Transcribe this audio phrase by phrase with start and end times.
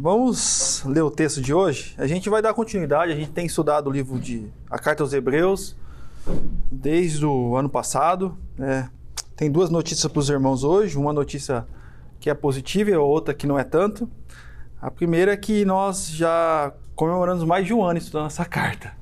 [0.00, 1.92] Vamos ler o texto de hoje.
[1.98, 3.10] A gente vai dar continuidade.
[3.10, 5.74] A gente tem estudado o livro de a Carta aos Hebreus
[6.70, 8.38] desde o ano passado.
[8.56, 8.90] né?
[9.34, 10.96] tem duas notícias para os irmãos hoje.
[10.96, 11.66] Uma notícia
[12.20, 14.08] que é positiva e a outra que não é tanto.
[14.80, 18.92] A primeira é que nós já comemoramos mais de um ano estudando essa carta.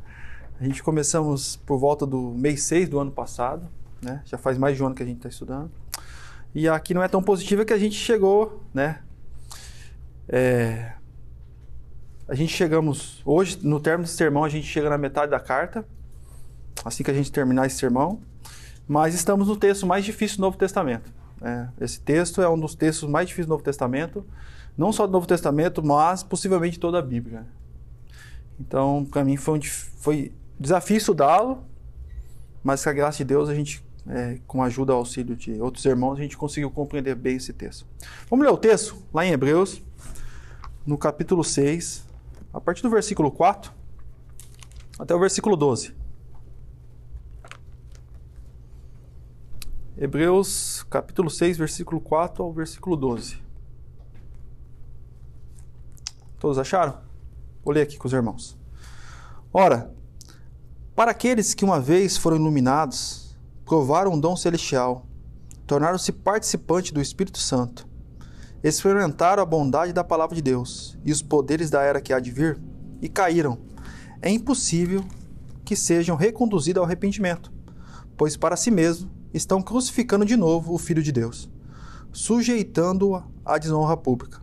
[0.58, 3.68] A gente começamos por volta do mês 6 do ano passado,
[4.00, 4.22] né?
[4.24, 5.70] Já faz mais de um ano que a gente está estudando.
[6.54, 9.00] E aqui não é tão positiva que a gente chegou, né?
[10.28, 10.92] É,
[12.28, 15.86] a gente chegamos hoje, no término desse sermão, a gente chega na metade da carta,
[16.84, 18.20] assim que a gente terminar esse sermão.
[18.88, 21.12] Mas estamos no texto mais difícil do Novo Testamento.
[21.40, 21.72] né?
[21.80, 24.24] esse texto é um dos textos mais difíceis do Novo Testamento,
[24.76, 27.46] não só do Novo Testamento, mas possivelmente toda a Bíblia.
[28.60, 31.64] Então, para mim foi um foi desafio estudá-lo,
[32.62, 35.60] mas com a graça de Deus a gente, é, com a ajuda e auxílio de
[35.60, 37.86] outros irmãos, a gente conseguiu compreender bem esse texto.
[38.28, 39.82] Vamos ler o texto lá em Hebreus,
[40.86, 42.06] no capítulo 6,
[42.52, 43.72] a partir do versículo 4
[44.98, 45.94] até o versículo 12.
[49.98, 53.38] Hebreus capítulo 6, versículo 4 ao versículo 12.
[56.38, 56.98] Todos acharam?
[57.64, 58.56] Vou ler aqui com os irmãos.
[59.52, 59.92] Ora,
[60.94, 65.04] para aqueles que uma vez foram iluminados, provaram o dom celestial,
[65.66, 67.88] tornaram-se participantes do Espírito Santo,
[68.68, 72.30] experimentaram a bondade da palavra de Deus e os poderes da era que há de
[72.30, 72.58] vir,
[73.00, 73.58] e caíram,
[74.20, 75.04] é impossível
[75.64, 77.52] que sejam reconduzidos ao arrependimento,
[78.16, 81.50] pois para si mesmo estão crucificando de novo o Filho de Deus,
[82.12, 84.40] sujeitando-o à desonra pública.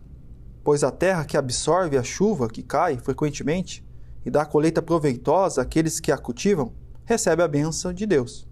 [0.62, 3.84] Pois a terra que absorve a chuva que cai frequentemente
[4.24, 6.72] e dá colheita proveitosa àqueles que a cultivam,
[7.04, 8.48] recebe a benção de Deus.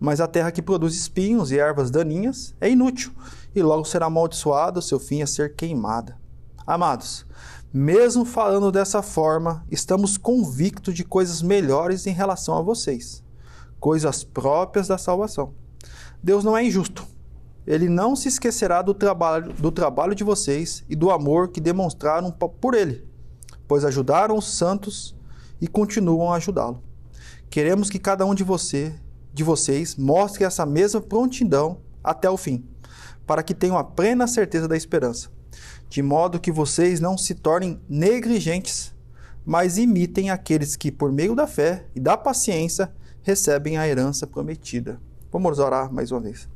[0.00, 3.12] Mas a terra que produz espinhos e ervas daninhas é inútil
[3.54, 6.18] e logo será amaldiçoada, o seu fim é ser queimada.
[6.66, 7.26] Amados,
[7.72, 13.24] mesmo falando dessa forma, estamos convictos de coisas melhores em relação a vocês
[13.84, 15.52] coisas próprias da salvação.
[16.22, 17.06] Deus não é injusto.
[17.66, 22.30] Ele não se esquecerá do trabalho, do trabalho de vocês e do amor que demonstraram
[22.30, 23.06] por ele,
[23.68, 25.14] pois ajudaram os santos
[25.60, 26.82] e continuam a ajudá-lo.
[27.50, 28.98] Queremos que cada um de você,
[29.34, 32.66] de vocês, mostre essa mesma prontidão até o fim,
[33.26, 35.28] para que tenham a plena certeza da esperança,
[35.88, 38.94] de modo que vocês não se tornem negligentes,
[39.44, 42.92] mas imitem aqueles que, por meio da fé e da paciência,
[43.22, 45.00] recebem a herança prometida.
[45.32, 46.48] Vamos orar mais uma vez.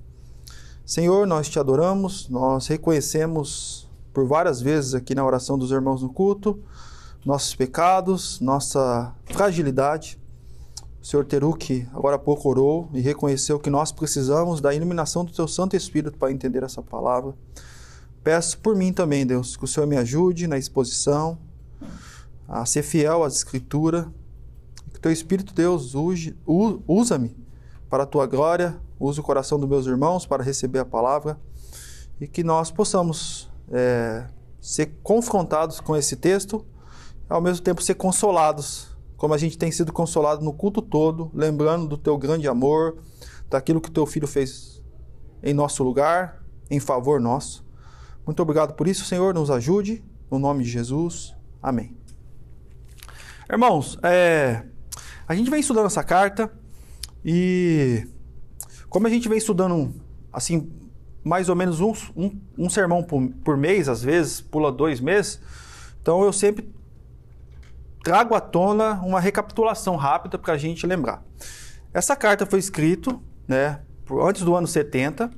[0.85, 6.13] Senhor, nós te adoramos, nós reconhecemos por várias vezes aqui na oração dos irmãos no
[6.13, 6.63] culto
[7.25, 10.18] nossos pecados, nossa fragilidade.
[11.01, 15.33] O Senhor Teruque agora há pouco orou e reconheceu que nós precisamos da iluminação do
[15.33, 17.35] Teu Santo Espírito para entender essa palavra.
[18.23, 21.39] Peço por mim também, Deus, que o Senhor me ajude na exposição,
[22.49, 24.07] a ser fiel às Escrituras,
[24.93, 25.95] que teu Espírito Deus
[26.87, 27.37] usa-me
[27.89, 31.39] para a tua glória, use o coração dos meus irmãos para receber a palavra
[32.21, 34.27] e que nós possamos é,
[34.61, 36.67] ser confrontados com esse texto,
[37.29, 41.89] ao mesmo tempo ser consolados, como a gente tem sido consolado no culto todo, lembrando
[41.89, 42.99] do teu grande amor,
[43.51, 44.81] daquilo que teu filho fez
[45.43, 46.41] em nosso lugar,
[46.71, 47.67] em favor nosso.
[48.25, 51.35] Muito obrigado por isso, Senhor, nos ajude, no nome de Jesus.
[51.61, 51.97] Amém.
[53.51, 54.65] Irmãos, é,
[55.27, 56.53] a gente vem estudando essa carta
[57.25, 58.07] e
[58.89, 59.95] como a gente vem estudando
[60.33, 60.71] assim
[61.25, 65.41] mais ou menos um, um, um sermão por, por mês, às vezes pula dois meses,
[66.01, 66.73] então eu sempre
[68.03, 71.23] trago à tona uma recapitulação rápida para a gente lembrar.
[71.93, 73.81] Essa carta foi escrita né,
[74.23, 75.31] antes do ano 70.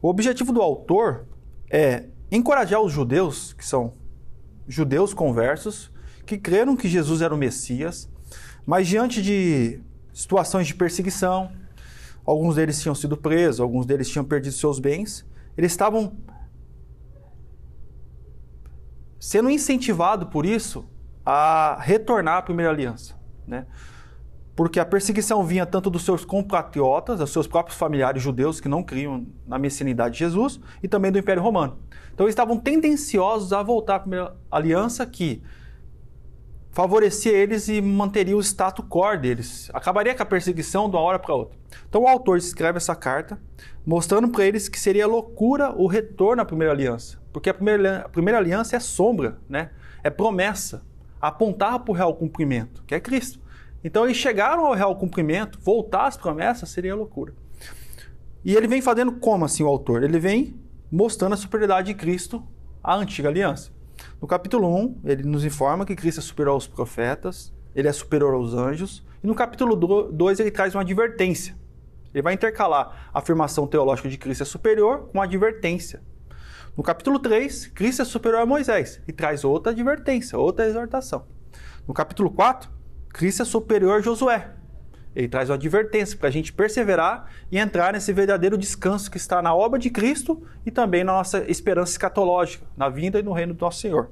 [0.00, 1.26] O objetivo do autor
[1.70, 3.94] é encorajar os judeus, que são
[4.66, 5.90] judeus conversos,
[6.26, 8.08] que creram que Jesus era o Messias,
[8.66, 9.80] mas diante de
[10.12, 11.52] situações de perseguição,
[12.24, 16.16] alguns deles tinham sido presos, alguns deles tinham perdido seus bens, eles estavam
[19.18, 20.84] sendo incentivados por isso
[21.24, 23.14] a retornar à primeira aliança,
[23.46, 23.66] né?
[24.54, 28.82] Porque a perseguição vinha tanto dos seus compatriotas, dos seus próprios familiares judeus que não
[28.82, 31.78] criam na messianidade de Jesus, e também do Império Romano.
[32.12, 35.42] Então eles estavam tendenciosos a voltar à primeira aliança que
[36.70, 39.70] favorecia eles e manteria o status quo deles.
[39.72, 41.58] Acabaria com a perseguição de uma hora para outra.
[41.88, 43.40] Então o autor escreve essa carta
[43.86, 48.08] mostrando para eles que seria loucura o retorno à primeira aliança, porque a primeira, a
[48.08, 49.70] primeira aliança é sombra, né?
[50.04, 50.82] É promessa,
[51.22, 53.40] apontava para o real cumprimento, que é Cristo.
[53.84, 57.32] Então eles chegaram ao real cumprimento, voltar às promessas seria loucura.
[58.44, 60.02] E ele vem fazendo como assim o autor?
[60.02, 60.60] Ele vem
[60.90, 62.44] mostrando a superioridade de Cristo
[62.82, 63.70] à antiga aliança.
[64.20, 68.34] No capítulo 1, ele nos informa que Cristo é superior aos profetas, ele é superior
[68.34, 69.04] aos anjos.
[69.22, 71.56] E no capítulo 2, ele traz uma advertência.
[72.12, 76.02] Ele vai intercalar a afirmação teológica de Cristo é superior com a advertência.
[76.74, 81.26] No capítulo 3, Cristo é superior a Moisés e traz outra advertência, outra exortação.
[81.86, 82.70] No capítulo 4,
[83.10, 84.52] Cristo é superior a Josué.
[85.14, 89.42] Ele traz uma advertência para a gente perseverar e entrar nesse verdadeiro descanso que está
[89.42, 93.52] na obra de Cristo e também na nossa esperança escatológica, na vinda e no reino
[93.52, 94.10] do nosso Senhor.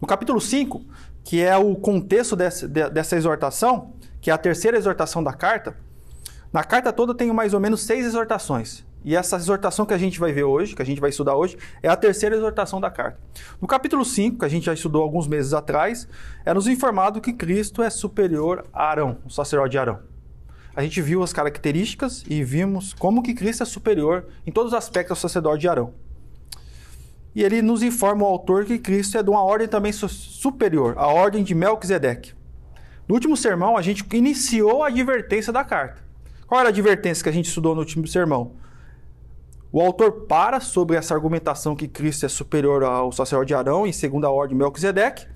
[0.00, 0.80] No capítulo 5,
[1.24, 5.76] que é o contexto dessa, dessa exortação, que é a terceira exortação da carta,
[6.52, 8.84] na carta toda tem mais ou menos seis exortações.
[9.04, 11.58] E essa exortação que a gente vai ver hoje, que a gente vai estudar hoje,
[11.82, 13.20] é a terceira exortação da carta.
[13.60, 16.08] No capítulo 5, que a gente já estudou alguns meses atrás,
[16.44, 19.98] é nos informado que Cristo é superior a Arão, o sacerdote de Arão.
[20.74, 24.78] A gente viu as características e vimos como que Cristo é superior em todos os
[24.78, 25.92] aspectos ao sacerdote de Arão.
[27.34, 31.08] E ele nos informa o autor que Cristo é de uma ordem também superior, a
[31.08, 32.32] ordem de Melquisedeque.
[33.06, 36.02] No último sermão, a gente iniciou a advertência da carta.
[36.46, 38.52] Qual era a advertência que a gente estudou no último sermão?
[39.74, 43.92] O autor para sobre essa argumentação que Cristo é superior ao sacerdote de Arão em
[43.92, 45.26] segunda ordem Melquisedeque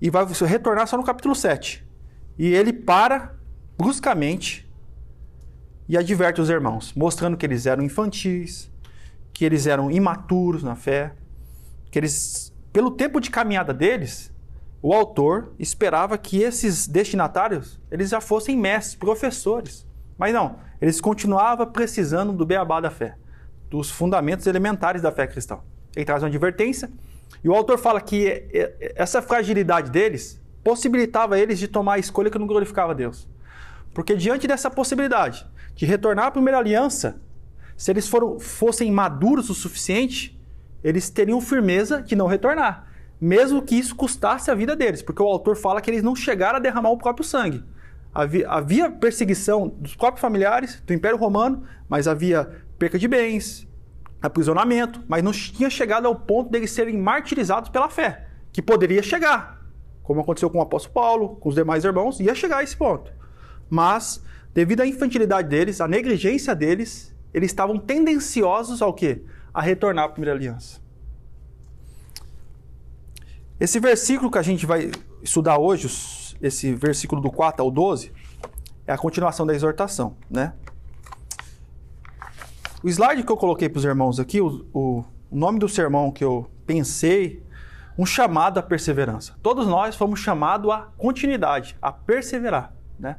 [0.00, 1.86] e vai retornar só no capítulo 7.
[2.38, 3.34] E ele para
[3.76, 4.66] bruscamente
[5.86, 8.72] e adverte os irmãos, mostrando que eles eram infantis,
[9.34, 11.12] que eles eram imaturos na fé,
[11.90, 14.32] que eles, pelo tempo de caminhada deles,
[14.80, 19.86] o autor esperava que esses destinatários eles já fossem mestres, professores.
[20.16, 23.18] Mas não, eles continuavam precisando do beabá da fé,
[23.72, 25.58] dos fundamentos elementares da fé cristã.
[25.96, 26.90] Ele traz uma advertência
[27.42, 28.44] e o autor fala que
[28.94, 33.26] essa fragilidade deles possibilitava eles de tomar a escolha que não glorificava Deus.
[33.94, 37.18] Porque diante dessa possibilidade de retornar à primeira aliança,
[37.74, 40.38] se eles foram, fossem maduros o suficiente,
[40.84, 42.88] eles teriam firmeza de não retornar,
[43.18, 46.56] mesmo que isso custasse a vida deles, porque o autor fala que eles não chegaram
[46.56, 47.64] a derramar o próprio sangue.
[48.14, 53.64] Havia perseguição dos próprios familiares do Império Romano, mas havia perca de bens,
[54.20, 59.64] aprisionamento, mas não tinha chegado ao ponto deles serem martirizados pela fé, que poderia chegar,
[60.02, 63.12] como aconteceu com o apóstolo Paulo, com os demais irmãos, ia chegar a esse ponto.
[63.70, 64.20] Mas,
[64.52, 69.22] devido à infantilidade deles, à negligência deles, eles estavam tendenciosos ao quê?
[69.54, 70.80] A retornar à primeira aliança.
[73.60, 74.90] Esse versículo que a gente vai
[75.22, 75.86] estudar hoje,
[76.42, 78.12] esse versículo do 4 ao 12,
[78.84, 80.54] é a continuação da exortação, né?
[82.82, 86.24] O slide que eu coloquei para os irmãos aqui, o, o, nome do sermão que
[86.24, 87.42] eu pensei,
[87.96, 89.36] um chamado à perseverança.
[89.42, 93.18] Todos nós fomos chamados à continuidade, a perseverar, né?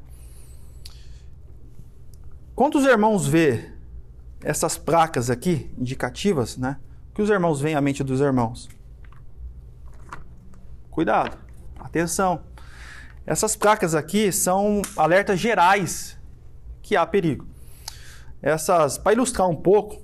[2.54, 3.72] Quando os irmãos vê
[4.44, 6.78] essas placas aqui, indicativas, né?
[7.12, 8.68] O que os irmãos veem à mente dos irmãos?
[10.92, 11.38] Cuidado,
[11.80, 12.44] atenção.
[13.26, 16.20] Essas placas aqui são alertas gerais
[16.82, 17.53] que há perigo.
[18.44, 20.02] Essas, para ilustrar um pouco,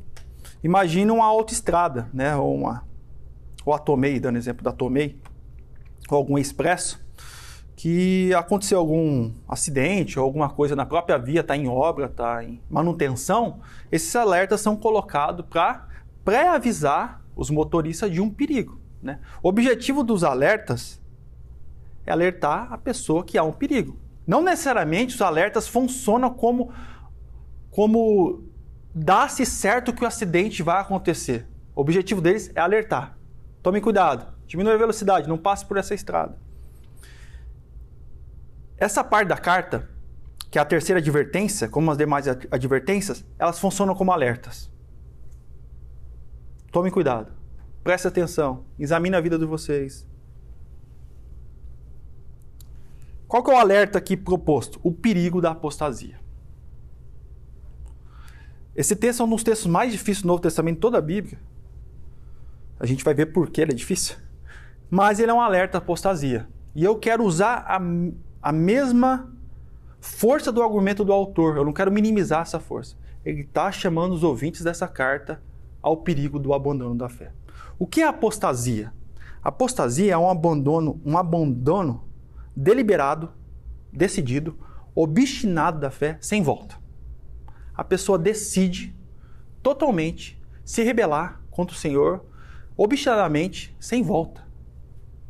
[0.64, 2.36] imagine uma autoestrada, né?
[2.38, 2.88] Ou uma,
[3.66, 5.20] ou a Tomei, dando exemplo da Tomei,
[6.10, 7.06] ou algum expresso,
[7.76, 12.62] que aconteceu algum acidente ou alguma coisa na própria via, está em obra, está em
[12.70, 13.60] manutenção,
[13.92, 15.88] esses alertas são colocados para
[16.26, 18.80] pré-avisar os motoristas de um perigo.
[19.02, 19.20] Né?
[19.42, 21.02] O objetivo dos alertas
[22.06, 23.98] é alertar a pessoa que há um perigo.
[24.28, 26.72] Não necessariamente os alertas funcionam como,
[27.80, 28.44] como
[28.94, 31.48] dá-se certo que o acidente vai acontecer.
[31.74, 33.18] O objetivo deles é alertar.
[33.64, 36.38] Tome cuidado, diminua a velocidade, não passe por essa estrada.
[38.78, 39.90] Essa parte da carta,
[40.52, 44.70] que é a terceira advertência, como as demais advertências, elas funcionam como alertas.
[46.74, 47.32] Tome cuidado,
[47.82, 50.06] preste atenção, examine a vida de vocês,
[53.26, 54.80] Qual que é o alerta aqui proposto?
[54.82, 56.20] O perigo da apostasia.
[58.80, 61.38] Esse texto é um dos textos mais difíceis do Novo Testamento, toda a Bíblia.
[62.80, 64.16] A gente vai ver por que ele é difícil.
[64.90, 66.48] Mas ele é um alerta à apostasia.
[66.74, 67.82] E eu quero usar a,
[68.42, 69.34] a mesma
[70.00, 71.58] força do argumento do autor.
[71.58, 72.96] Eu não quero minimizar essa força.
[73.26, 75.42] Ele está chamando os ouvintes dessa carta
[75.82, 77.34] ao perigo do abandono da fé.
[77.78, 78.94] O que é apostasia?
[79.44, 82.06] Apostasia é um abandono, um abandono
[82.56, 83.30] deliberado,
[83.92, 84.58] decidido,
[84.96, 86.80] obstinado da fé, sem volta.
[87.80, 88.94] A pessoa decide
[89.64, 92.26] totalmente se rebelar contra o Senhor,
[92.76, 94.46] obstinadamente, sem volta.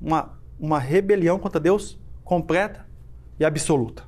[0.01, 2.87] Uma, uma rebelião contra Deus completa
[3.39, 4.03] e absoluta.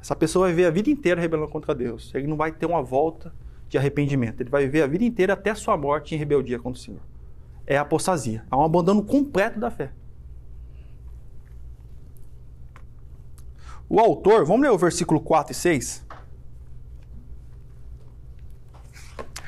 [0.00, 2.10] Essa pessoa vai viver a vida inteira rebelando contra Deus.
[2.14, 3.30] Ele não vai ter uma volta
[3.68, 4.40] de arrependimento.
[4.40, 7.02] Ele vai viver a vida inteira até a sua morte em rebeldia contra o Senhor.
[7.66, 8.42] é a apostasia.
[8.50, 9.92] É um abandono completo da fé.
[13.86, 16.07] O autor, vamos ler o versículo 4 e 6?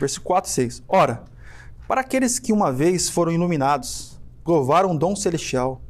[0.01, 0.83] Versículo 4 e 6.
[0.89, 1.23] Ora,
[1.87, 5.83] para aqueles que uma vez foram iluminados, provaram o dom celestial,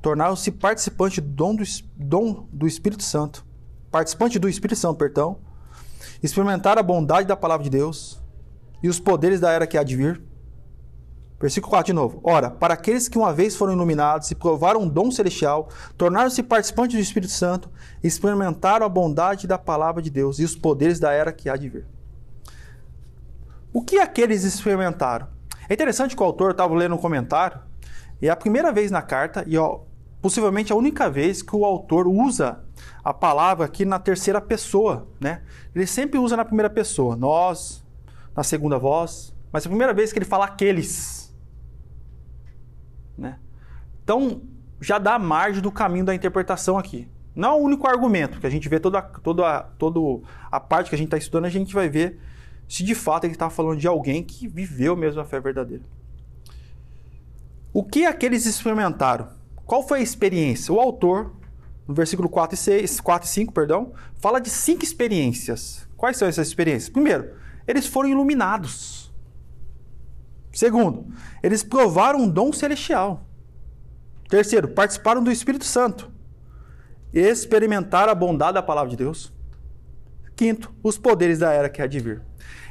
[0.00, 1.64] tornaram-se participantes do dom do,
[1.96, 3.44] dom do Espírito Santo,
[3.90, 5.38] participante do Espírito Santo, perdão,
[6.22, 8.20] experimentaram a bondade da palavra de Deus
[8.80, 10.22] e os poderes da era que há de vir.
[11.40, 12.20] Versículo 4 de novo.
[12.22, 16.96] Ora, para aqueles que uma vez foram iluminados e provaram um dom celestial, tornaram-se participantes
[16.96, 17.68] do Espírito Santo,
[18.00, 21.68] experimentaram a bondade da palavra de Deus e os poderes da era que há de
[21.68, 21.99] vir.
[23.72, 25.28] O que aqueles experimentaram?
[25.68, 27.60] É interessante que o autor estava lendo um comentário,
[28.20, 29.80] e é a primeira vez na carta, e ó,
[30.20, 32.64] possivelmente a única vez que o autor usa
[33.04, 35.42] a palavra aqui na terceira pessoa, né?
[35.74, 37.84] Ele sempre usa na primeira pessoa, nós,
[38.36, 41.34] na segunda voz, mas é a primeira vez que ele fala aqueles.
[43.16, 43.38] Né?
[44.02, 44.42] Então,
[44.80, 47.08] já dá margem do caminho da interpretação aqui.
[47.34, 50.96] Não é o único argumento, que a gente vê toda, toda, toda a parte que
[50.96, 52.18] a gente está estudando, a gente vai ver
[52.70, 55.82] se de fato ele está falando de alguém que viveu mesmo a fé verdadeira.
[57.72, 59.28] O que aqueles experimentaram?
[59.66, 60.72] Qual foi a experiência?
[60.72, 61.34] O autor,
[61.88, 65.88] no versículo 4 e, 6, 4 e 5, perdão, fala de cinco experiências.
[65.96, 66.88] Quais são essas experiências?
[66.88, 67.34] Primeiro,
[67.66, 69.12] eles foram iluminados.
[70.52, 71.12] Segundo,
[71.42, 73.26] eles provaram um dom celestial.
[74.28, 76.08] Terceiro, participaram do Espírito Santo.
[77.12, 79.32] Experimentaram a bondade da palavra de Deus.
[80.40, 82.22] Quinto, os poderes da era que há de vir.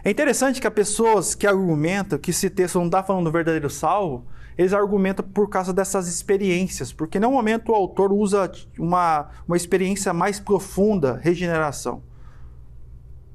[0.03, 3.69] É interessante que as pessoas que argumentam que esse texto não está falando do verdadeiro
[3.69, 4.25] salvo,
[4.57, 10.11] eles argumentam por causa dessas experiências, porque no momento o autor usa uma, uma experiência
[10.11, 12.01] mais profunda, regeneração.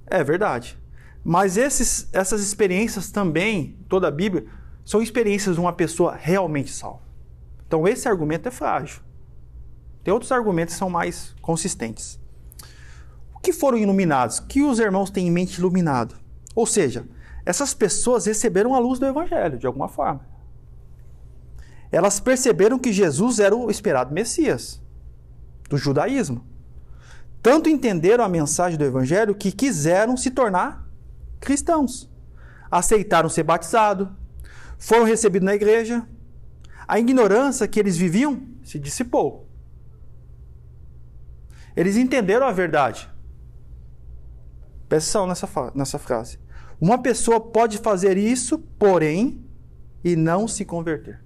[0.04, 0.76] É verdade.
[1.22, 4.46] Mas esses, essas experiências também, toda a Bíblia,
[4.84, 7.04] são experiências de uma pessoa realmente salva.
[7.68, 9.00] Então esse argumento é frágil.
[10.02, 12.18] Tem outros argumentos que são mais consistentes.
[13.44, 14.40] Que foram iluminados?
[14.40, 16.16] Que os irmãos têm em mente iluminado?
[16.54, 17.06] Ou seja,
[17.44, 20.26] essas pessoas receberam a luz do Evangelho, de alguma forma.
[21.92, 24.80] Elas perceberam que Jesus era o esperado Messias
[25.68, 26.42] do judaísmo.
[27.42, 30.88] Tanto entenderam a mensagem do Evangelho que quiseram se tornar
[31.38, 32.10] cristãos.
[32.70, 34.08] Aceitaram ser batizados,
[34.78, 36.08] foram recebidos na igreja.
[36.88, 39.46] A ignorância que eles viviam se dissipou.
[41.76, 43.12] Eles entenderam a verdade.
[44.88, 46.38] Presta nessa, nessa frase.
[46.80, 49.44] Uma pessoa pode fazer isso, porém,
[50.02, 51.22] e não se converter.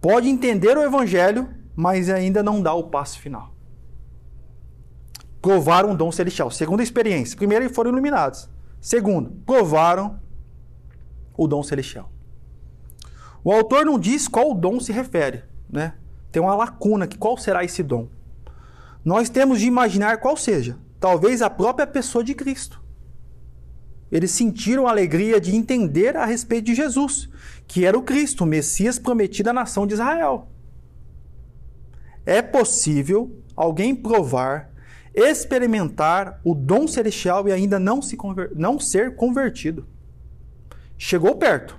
[0.00, 3.54] Pode entender o evangelho, mas ainda não dá o passo final.
[5.40, 6.50] Provaram um dom celestial.
[6.50, 7.36] Segunda experiência.
[7.36, 8.48] Primeiro, foram iluminados.
[8.80, 10.20] Segundo, provaram
[11.36, 12.10] o dom celestial.
[13.44, 15.94] O autor não diz qual dom se refere, né?
[16.30, 18.08] Tem uma lacuna que qual será esse dom?
[19.04, 20.76] Nós temos de imaginar qual seja.
[21.00, 22.82] Talvez a própria pessoa de Cristo
[24.10, 27.28] eles sentiram a alegria de entender a respeito de Jesus,
[27.66, 30.48] que era o Cristo, o Messias prometido à nação de Israel.
[32.24, 34.70] É possível alguém provar,
[35.14, 38.16] experimentar o dom celestial e ainda não, se
[38.54, 39.86] não ser convertido.
[40.96, 41.76] Chegou perto,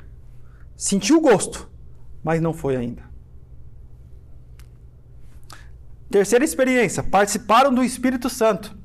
[0.78, 1.70] sentiu o gosto,
[2.24, 3.10] mas não foi ainda.
[6.10, 8.78] Terceira experiência: participaram do Espírito Santo.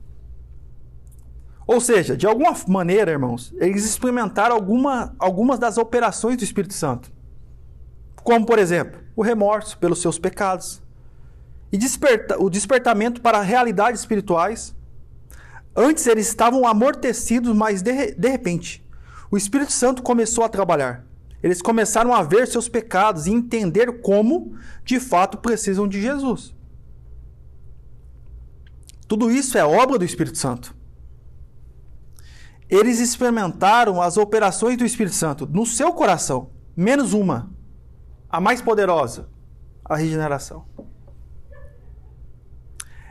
[1.66, 7.10] Ou seja, de alguma maneira, irmãos, eles experimentaram alguma, algumas das operações do Espírito Santo.
[8.16, 10.82] Como, por exemplo, o remorso pelos seus pecados
[11.72, 14.74] e desperta, o despertamento para realidades espirituais.
[15.74, 18.86] Antes eles estavam amortecidos, mas de, de repente,
[19.30, 21.04] o Espírito Santo começou a trabalhar.
[21.42, 24.54] Eles começaram a ver seus pecados e entender como,
[24.84, 26.54] de fato, precisam de Jesus.
[29.08, 30.74] Tudo isso é obra do Espírito Santo
[32.74, 37.50] eles experimentaram as operações do Espírito Santo no seu coração, menos uma,
[38.28, 39.28] a mais poderosa,
[39.84, 40.64] a regeneração.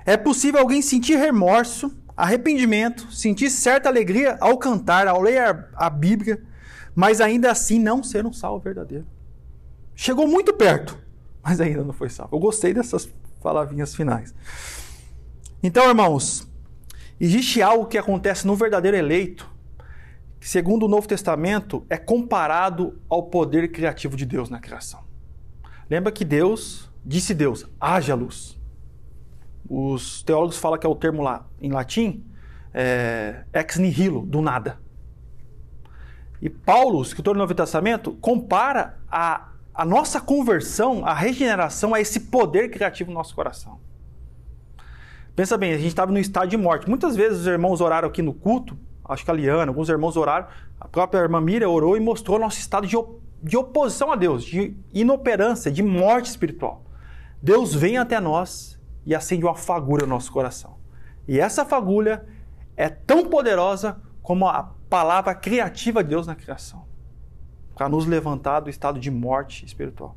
[0.06, 6.44] É possível alguém sentir remorso, arrependimento, sentir certa alegria ao cantar, ao ler a Bíblia,
[6.94, 9.08] mas ainda assim não ser um salvo verdadeiro.
[9.96, 10.98] Chegou muito perto,
[11.42, 12.36] mas ainda não foi salvo.
[12.36, 13.10] Eu gostei dessas
[13.42, 14.34] palavrinhas finais.
[15.62, 16.48] Então, irmãos,
[17.20, 19.50] Existe algo que acontece no verdadeiro eleito,
[20.44, 25.00] que, segundo o Novo Testamento, é comparado ao poder criativo de Deus na criação.
[25.90, 28.60] Lembra que Deus, disse Deus, haja luz.
[29.70, 32.26] Os teólogos falam que é o termo lá em latim,
[32.74, 34.80] é, ex nihilo, do nada.
[36.42, 42.20] E Paulo, escritor do Novo Testamento, compara a, a nossa conversão, a regeneração, a esse
[42.20, 43.80] poder criativo no nosso coração.
[45.38, 46.90] Pensa bem, a gente estava no estado de morte.
[46.90, 50.48] Muitas vezes os irmãos oraram aqui no culto, acho que a Liana, alguns irmãos oraram,
[50.80, 52.96] a própria irmã Miriam orou e mostrou nosso estado de,
[53.42, 56.84] de oposição a Deus, de inoperância, de morte espiritual.
[57.42, 60.78] Deus vem até nós e acende uma fagulha no nosso coração.
[61.28, 62.26] E essa fagulha
[62.76, 66.86] é tão poderosa como a palavra criativa de Deus na criação
[67.76, 70.16] para nos levantar do estado de morte espiritual.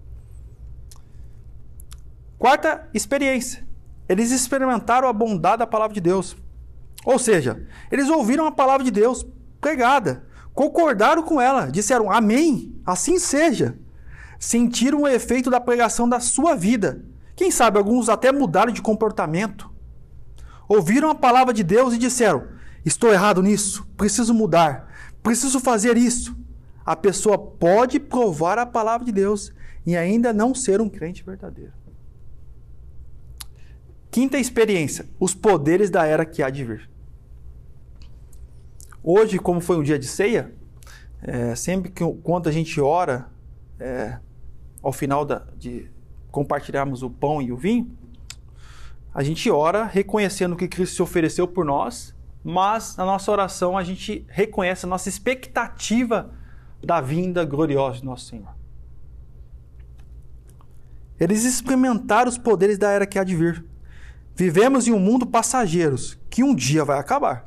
[2.38, 3.66] Quarta experiência.
[4.08, 6.36] Eles experimentaram a bondade da palavra de Deus.
[7.06, 9.24] Ou seja, eles ouviram a palavra de Deus
[9.60, 13.78] pregada, concordaram com ela, disseram amém, assim seja.
[14.40, 17.04] Sentiram o efeito da pregação da sua vida.
[17.36, 19.70] Quem sabe alguns até mudaram de comportamento.
[20.68, 22.48] Ouviram a palavra de Deus e disseram:
[22.84, 26.36] Estou errado nisso, preciso mudar, preciso fazer isso.
[26.84, 29.52] A pessoa pode provar a palavra de Deus
[29.86, 31.72] e ainda não ser um crente verdadeiro.
[34.10, 36.95] Quinta experiência: os poderes da era que há de vir.
[39.08, 40.52] Hoje, como foi um dia de ceia,
[41.22, 43.28] é, sempre que quando a gente ora,
[43.78, 44.18] é,
[44.82, 45.88] ao final da, de
[46.32, 47.88] compartilharmos o pão e o vinho,
[49.14, 53.84] a gente ora reconhecendo que Cristo se ofereceu por nós, mas na nossa oração a
[53.84, 56.32] gente reconhece a nossa expectativa
[56.84, 58.56] da vinda gloriosa de nosso Senhor.
[61.20, 63.64] Eles experimentaram os poderes da era que há de vir.
[64.34, 67.45] Vivemos em um mundo passageiros que um dia vai acabar.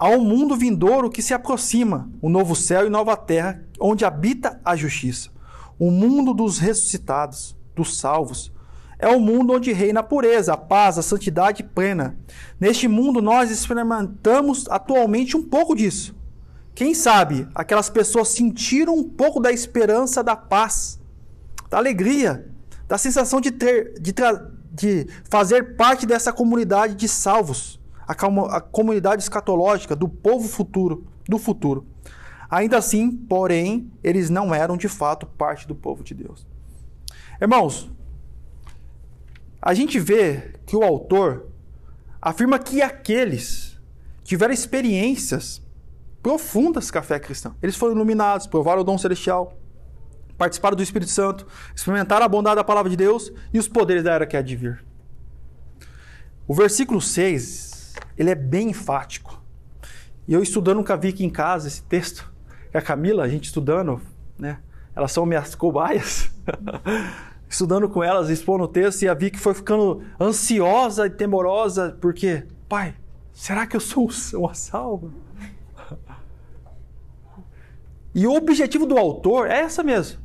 [0.00, 4.74] Um mundo vindouro que se aproxima, o novo céu e nova terra, onde habita a
[4.74, 5.30] justiça.
[5.78, 8.52] O mundo dos ressuscitados, dos salvos.
[8.98, 12.16] É o mundo onde reina a pureza, a paz, a santidade plena.
[12.58, 16.14] Neste mundo nós experimentamos atualmente um pouco disso.
[16.74, 20.98] Quem sabe aquelas pessoas sentiram um pouco da esperança da paz,
[21.70, 22.48] da alegria,
[22.88, 24.12] da sensação de ter, de,
[24.72, 28.12] de fazer parte dessa comunidade de salvos, a,
[28.56, 31.86] a comunidade escatológica do povo futuro, do futuro.
[32.50, 36.46] Ainda assim, porém, eles não eram de fato parte do povo de Deus.
[37.40, 37.90] Irmãos,
[39.60, 41.46] a gente vê que o autor
[42.20, 43.80] afirma que aqueles
[44.22, 45.62] tiveram experiências
[46.22, 47.54] profundas com a fé cristã.
[47.62, 49.58] Eles foram iluminados, provaram o dom celestial,
[50.38, 54.12] participaram do Espírito Santo, experimentaram a bondade da palavra de Deus e os poderes da
[54.12, 54.84] era que há de vir.
[56.46, 57.73] O versículo 6,
[58.16, 59.42] ele é bem enfático.
[60.26, 62.32] E eu estudando nunca vi aqui em casa esse texto,
[62.72, 64.00] a Camila, a gente estudando,
[64.38, 64.58] né?
[64.96, 66.30] Elas são minhas cobaias.
[67.48, 72.44] estudando com elas, expondo o texto, e a Vicky foi ficando ansiosa e temorosa, porque,
[72.68, 72.96] pai,
[73.32, 75.10] será que eu sou uma salva?
[78.14, 80.20] E o objetivo do autor é essa mesmo.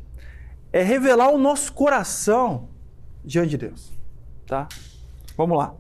[0.72, 2.70] É revelar o nosso coração
[3.26, 3.92] diante de Deus.
[4.46, 4.68] Tá?
[5.36, 5.74] Vamos lá.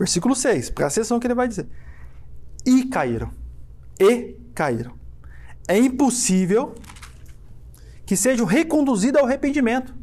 [0.00, 1.68] Versículo 6, presta atenção que ele vai dizer.
[2.64, 3.30] E caíram.
[4.00, 4.94] E caíram.
[5.68, 6.74] É impossível
[8.06, 9.94] que sejam reconduzidos ao arrependimento.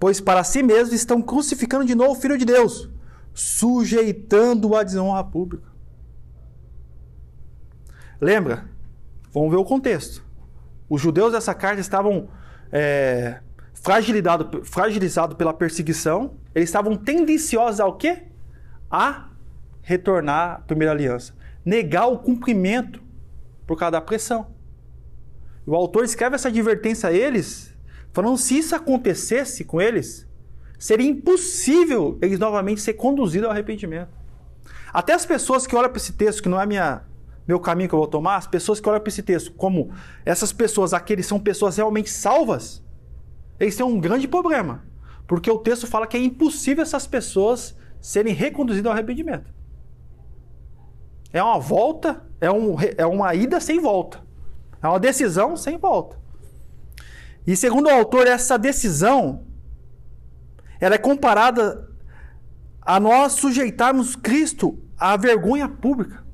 [0.00, 2.88] Pois para si mesmos estão crucificando de novo o Filho de Deus,
[3.34, 5.68] sujeitando-o à desonra pública.
[8.18, 8.66] Lembra?
[9.30, 10.24] Vamos ver o contexto.
[10.88, 12.30] Os judeus dessa carta estavam
[12.72, 13.40] é,
[13.74, 18.27] fragilizados fragilizado pela perseguição, eles estavam tendenciosos ao quê?
[18.90, 19.28] A
[19.82, 21.34] retornar à primeira aliança.
[21.64, 23.02] Negar o cumprimento
[23.66, 24.46] por causa da pressão.
[25.66, 27.74] O autor escreve essa advertência a eles,
[28.12, 30.26] falando se isso acontecesse com eles,
[30.78, 34.08] seria impossível eles novamente ser conduzidos ao arrependimento.
[34.92, 37.02] Até as pessoas que olham para esse texto, que não é minha
[37.46, 39.90] meu caminho que eu vou tomar, as pessoas que olham para esse texto como
[40.24, 42.84] essas pessoas, aqueles são pessoas realmente salvas,
[43.58, 44.84] eles têm um grande problema.
[45.26, 49.52] Porque o texto fala que é impossível essas pessoas serem reconduzidas ao arrependimento.
[51.32, 54.22] É uma volta, é, um, é uma ida sem volta.
[54.82, 56.18] É uma decisão sem volta.
[57.46, 59.46] E segundo o autor, essa decisão
[60.80, 61.88] ela é comparada
[62.80, 66.24] a nós sujeitarmos Cristo à vergonha pública.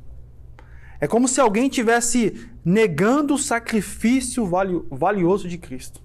[1.00, 4.48] É como se alguém tivesse negando o sacrifício
[4.90, 6.02] valioso de Cristo.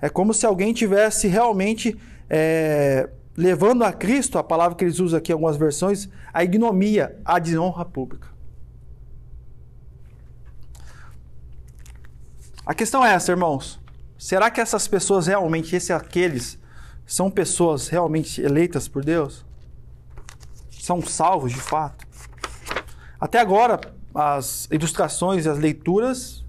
[0.00, 1.98] É como se alguém tivesse realmente
[2.28, 3.08] é,
[3.40, 7.38] levando a Cristo, a palavra que eles usam aqui em algumas versões, a ignomia, a
[7.38, 8.28] desonra pública.
[12.66, 13.80] A questão é essa, irmãos.
[14.18, 16.58] Será que essas pessoas realmente, esses aqueles,
[17.06, 19.42] são pessoas realmente eleitas por Deus?
[20.70, 22.06] São salvos de fato?
[23.18, 23.80] Até agora,
[24.14, 26.44] as ilustrações e as leituras,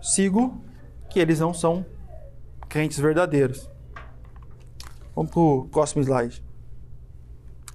[0.00, 0.64] sigo
[1.10, 1.84] que eles não são
[2.66, 3.71] crentes verdadeiros.
[5.14, 6.42] Vamos para o próximo slide.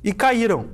[0.03, 0.69] E caíram.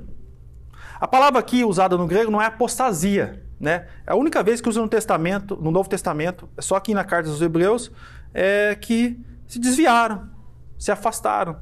[1.00, 3.86] A palavra aqui usada no grego não é apostasia, né?
[4.06, 7.04] É a única vez que usa no Testamento, no Novo Testamento, é só aqui na
[7.04, 7.90] carta dos Hebreus,
[8.32, 10.30] é que se desviaram,
[10.78, 11.56] se afastaram.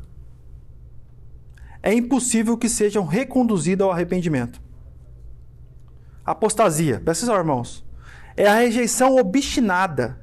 [1.82, 4.60] É impossível que sejam reconduzidos ao arrependimento.
[6.24, 7.84] Apostasia, atenção, irmãos,
[8.36, 10.20] é a rejeição obstinada,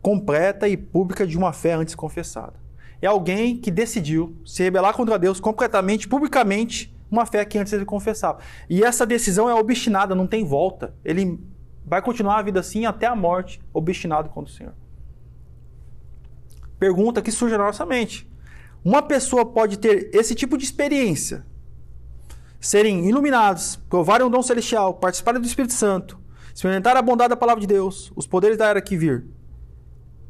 [0.00, 2.61] completa e pública de uma fé antes confessada.
[3.02, 7.84] É alguém que decidiu se rebelar contra Deus completamente, publicamente, uma fé que antes ele
[7.84, 8.38] confessava.
[8.70, 10.94] E essa decisão é obstinada, não tem volta.
[11.04, 11.38] Ele
[11.84, 14.74] vai continuar a vida assim até a morte, obstinado contra o Senhor.
[16.78, 18.30] Pergunta que surge na nossa mente.
[18.84, 21.44] Uma pessoa pode ter esse tipo de experiência,
[22.60, 26.20] serem iluminados, provarem o dom celestial, participarem do Espírito Santo,
[26.54, 29.26] experimentar a bondade da palavra de Deus, os poderes da era que vir,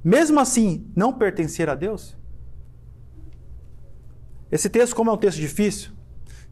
[0.02, 2.16] mesmo assim não pertencer a Deus?
[4.52, 5.92] Esse texto, como é um texto difícil,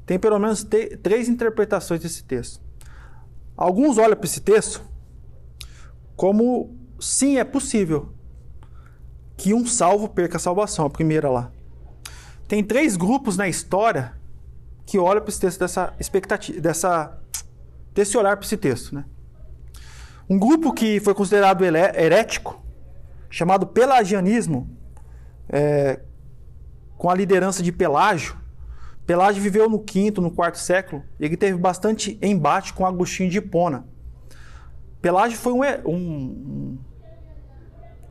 [0.06, 0.66] tem pelo menos
[1.02, 2.60] três interpretações desse texto.
[3.54, 4.82] Alguns olham para esse texto
[6.16, 8.14] como sim, é possível
[9.36, 11.52] que um salvo perca a salvação, a primeira lá.
[12.48, 14.14] Tem três grupos na história
[14.86, 17.18] que olham para esse texto dessa expectativa, dessa,
[17.94, 18.94] desse olhar para esse texto.
[18.94, 19.04] Né?
[20.28, 22.62] Um grupo que foi considerado herético,
[23.28, 24.68] chamado pelagianismo,
[25.48, 26.00] é,
[27.00, 28.36] com a liderança de Pelágio,
[29.06, 33.38] Pelágio viveu no quinto, no quarto século, e ele teve bastante embate com Agostinho de
[33.38, 33.86] Hipona.
[35.00, 36.78] Pelágio foi um, um,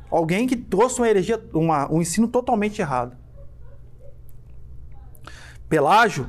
[0.09, 3.15] alguém que trouxe uma heresia, uma, um ensino totalmente errado.
[5.69, 6.27] Pelágio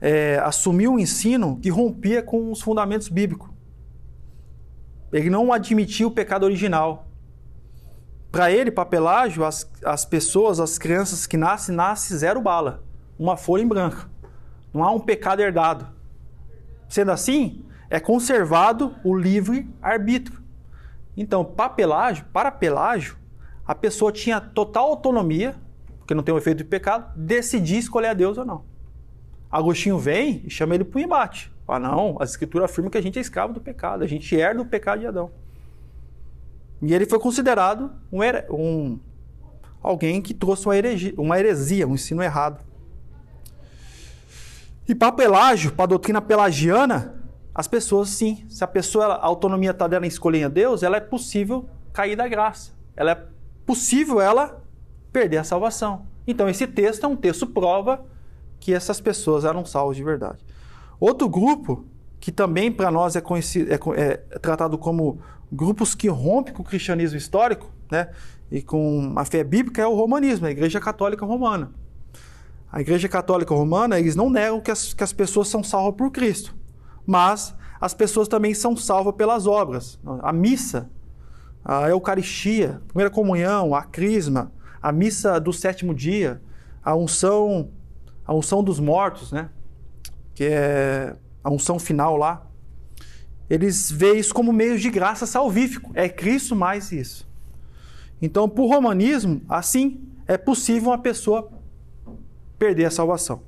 [0.00, 3.50] é, assumiu um ensino que rompia com os fundamentos bíblicos.
[5.12, 7.07] Ele não admitia o pecado original.
[8.30, 12.82] Para ele, para Pelágio, as, as pessoas, as crianças que nascem, nascem zero bala
[13.18, 14.08] uma folha em branco.
[14.72, 15.88] Não há um pecado herdado.
[16.88, 20.40] Sendo assim, é conservado o livre arbítrio.
[21.16, 23.16] Então, para Pelágio, para Pelágio,
[23.66, 25.56] a pessoa tinha total autonomia,
[25.98, 28.64] porque não tem o efeito de pecado, decidir escolher a Deus ou não.
[29.50, 31.50] Agostinho vem e chama ele para o embate.
[31.66, 34.62] Fala, não, a escritura afirma que a gente é escravo do pecado, a gente herda
[34.62, 35.30] o pecado de Adão.
[36.80, 39.00] E ele foi considerado um, um
[39.82, 42.64] alguém que trouxe uma heresia, uma heresia, um ensino errado.
[44.88, 47.14] E para Pelágio, para a doutrina pelagiana,
[47.54, 50.96] as pessoas sim, se a pessoa, a autonomia está dela em escolher a Deus, ela
[50.96, 52.72] é possível cair da graça.
[52.96, 53.26] Ela é
[53.66, 54.62] possível ela
[55.12, 56.06] perder a salvação.
[56.26, 58.06] Então esse texto é um texto prova
[58.60, 60.38] que essas pessoas eram salvas de verdade.
[61.00, 61.84] Outro grupo
[62.20, 66.64] que também para nós é, conhecido, é, é, tratado como grupos que rompem com o
[66.64, 68.08] cristianismo histórico, né,
[68.50, 71.70] e com a fé bíblica é o romanismo, a Igreja Católica Romana.
[72.70, 76.10] A Igreja Católica Romana, eles não negam que as, que as pessoas são salvas por
[76.10, 76.54] Cristo,
[77.06, 79.98] mas as pessoas também são salvas pelas obras.
[80.20, 80.90] A missa,
[81.64, 84.52] a Eucaristia, a primeira comunhão, a crisma,
[84.82, 86.42] a missa do sétimo dia,
[86.82, 87.70] a unção,
[88.26, 89.48] a unção dos mortos, né?
[90.34, 92.46] Que é a unção final lá.
[93.48, 95.90] Eles veem isso como meio de graça salvífico.
[95.94, 97.26] É Cristo mais isso.
[98.20, 101.50] Então, por romanismo, assim, é possível uma pessoa
[102.58, 103.42] perder a salvação.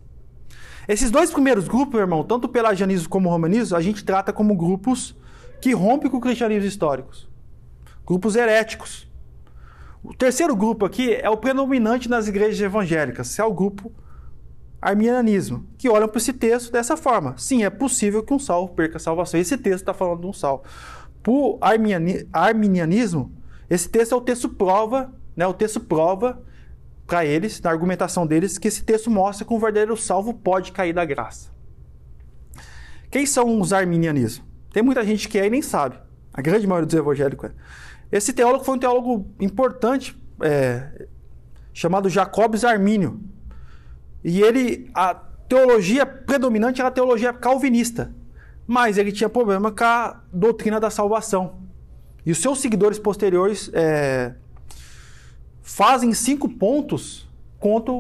[0.89, 5.15] Esses dois primeiros grupos, meu irmão, tanto pelagianismo como romanismo, a gente trata como grupos
[5.61, 7.29] que rompem com o cristianismo históricos.
[8.07, 9.09] Grupos heréticos.
[10.03, 13.93] O terceiro grupo aqui é o predominante nas igrejas evangélicas, é o grupo
[14.81, 17.35] arminianismo, que olham para esse texto dessa forma.
[17.37, 19.39] Sim, é possível que um salvo perca a salvação.
[19.39, 20.65] Esse texto está falando de um salvo.
[21.23, 21.59] Para o
[22.33, 23.33] arminianismo,
[23.69, 26.43] esse texto é o texto prova, né, o texto prova
[27.07, 30.93] para eles, na argumentação deles, que esse texto mostra que um verdadeiro salvo pode cair
[30.93, 31.51] da graça.
[33.11, 34.47] Quem são os arminianismos?
[34.73, 35.99] Tem muita gente que é e nem sabe.
[36.33, 37.53] A grande maioria dos evangélicos é.
[38.17, 41.07] Esse teólogo foi um teólogo importante, é,
[41.73, 43.21] chamado Jacobs Armínio.
[44.23, 48.15] E ele, a teologia predominante era a teologia calvinista.
[48.67, 51.59] Mas ele tinha problema com a doutrina da salvação.
[52.25, 54.35] E os seus seguidores posteriores é,
[55.63, 57.29] fazem cinco pontos
[57.59, 57.93] contra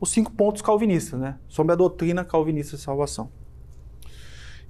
[0.00, 1.36] os cinco pontos calvinistas, né?
[1.48, 3.30] Sobre a doutrina calvinista de salvação.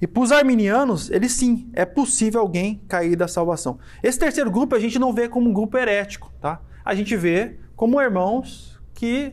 [0.01, 3.79] E para os arminianos, eles sim, é possível alguém cair da salvação.
[4.03, 6.61] Esse terceiro grupo a gente não vê como um grupo herético, tá?
[6.85, 9.33] A gente vê como irmãos que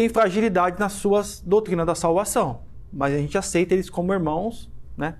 [0.00, 2.62] têm fragilidade nas suas doutrinas da salvação.
[2.90, 5.16] Mas a gente aceita eles como irmãos, né?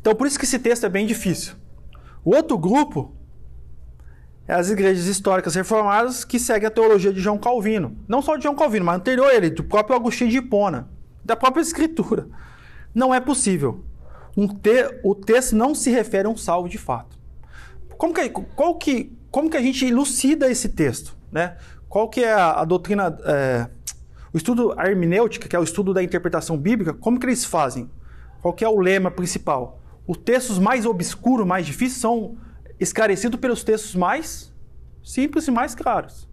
[0.00, 1.54] Então, por isso que esse texto é bem difícil.
[2.24, 3.14] O outro grupo
[4.48, 7.94] é as igrejas históricas reformadas que seguem a teologia de João Calvino.
[8.08, 10.88] Não só de João Calvino, mas anterior a ele, do próprio Agostinho de Hipona,
[11.22, 12.26] da própria Escritura.
[12.94, 13.84] Não é possível.
[14.34, 17.18] Um te, o texto não se refere a um salvo de fato.
[17.98, 21.14] Como que, qual que, como que a gente elucida esse texto?
[21.30, 21.56] Né?
[21.92, 23.68] Qual que é a, a doutrina, é,
[24.32, 27.90] o estudo a hermenêutica, que é o estudo da interpretação bíblica, como que eles fazem?
[28.40, 29.78] Qual que é o lema principal?
[30.08, 32.38] Os textos mais obscuros, mais difíceis, são
[32.80, 34.50] esclarecidos pelos textos mais
[35.04, 36.26] simples e mais claros.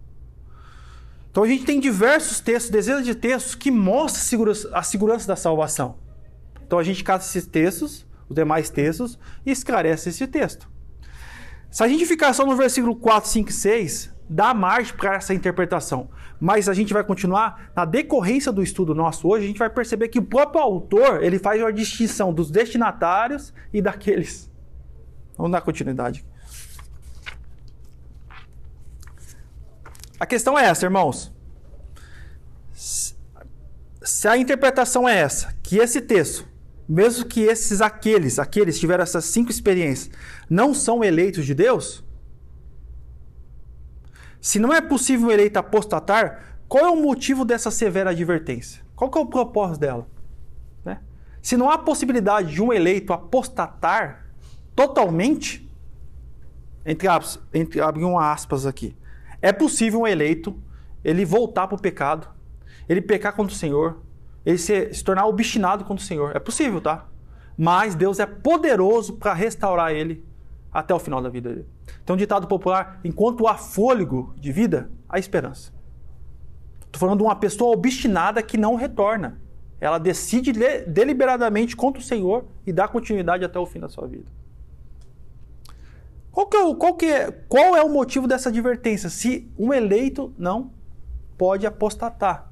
[1.30, 5.98] Então a gente tem diversos textos, dezenas de textos que mostram a segurança da salvação.
[6.66, 10.70] Então a gente cata esses textos, os demais textos, e esclarece esse texto.
[11.70, 15.32] Se a gente ficar só no versículo 4, 5 e 6, dá margem para essa
[15.32, 16.10] interpretação.
[16.40, 20.08] Mas a gente vai continuar, na decorrência do estudo nosso hoje, a gente vai perceber
[20.08, 24.50] que o próprio autor ele faz uma distinção dos destinatários e daqueles.
[25.36, 26.24] Vamos dar continuidade.
[30.18, 31.32] A questão é essa, irmãos.
[32.72, 36.48] Se a interpretação é essa, que esse texto,
[36.90, 40.10] mesmo que esses aqueles, aqueles tiveram essas cinco experiências,
[40.50, 42.02] não são eleitos de Deus?
[44.40, 48.82] Se não é possível um eleito apostatar, qual é o motivo dessa severa advertência?
[48.96, 50.08] Qual é o propósito dela?
[50.84, 50.98] Né?
[51.40, 54.26] Se não há possibilidade de um eleito apostatar
[54.74, 55.70] totalmente,
[56.84, 58.96] entre aspas, entre, abre um aspas aqui,
[59.40, 60.60] é possível um eleito
[61.04, 62.26] ele voltar para o pecado,
[62.88, 64.02] ele pecar contra o Senhor,
[64.44, 66.34] ele se, se tornar obstinado contra o Senhor.
[66.34, 67.06] É possível, tá?
[67.56, 70.24] Mas Deus é poderoso para restaurar ele
[70.72, 71.66] até o final da vida dele.
[72.04, 75.72] Tem um ditado popular: enquanto há fôlego de vida, há esperança.
[76.86, 79.40] Estou falando de uma pessoa obstinada que não retorna.
[79.80, 80.52] Ela decide
[80.86, 84.26] deliberadamente contra o Senhor e dá continuidade até o fim da sua vida.
[86.30, 89.08] Qual, é, qual, que é, qual é o motivo dessa advertência?
[89.08, 90.70] Se um eleito não
[91.38, 92.49] pode apostatar.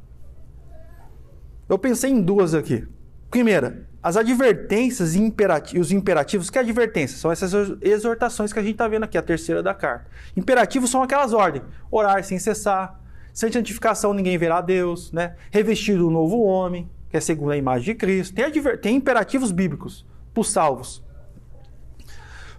[1.68, 2.87] Eu pensei em duas aqui.
[3.31, 6.48] Primeira, as advertências e os imperativos.
[6.48, 7.18] Que é advertência?
[7.18, 7.52] São essas
[7.83, 10.11] exortações que a gente está vendo aqui, a terceira da carta.
[10.37, 12.98] Imperativos são aquelas ordens: orar sem cessar,
[13.35, 15.37] sem santificação ninguém verá a Deus, né?
[15.50, 18.35] revestido do novo homem, que é segundo a imagem de Cristo.
[18.35, 18.50] Tem.
[18.78, 21.04] Tem imperativos bíblicos para os salvos.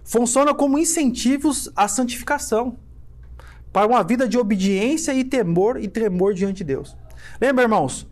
[0.04, 2.78] Funciona como incentivos à santificação,
[3.72, 6.96] para uma vida de obediência e temor e tremor diante de Deus.
[7.40, 8.09] Lembra, irmãos?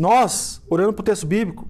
[0.00, 1.68] Nós, olhando para o texto bíblico,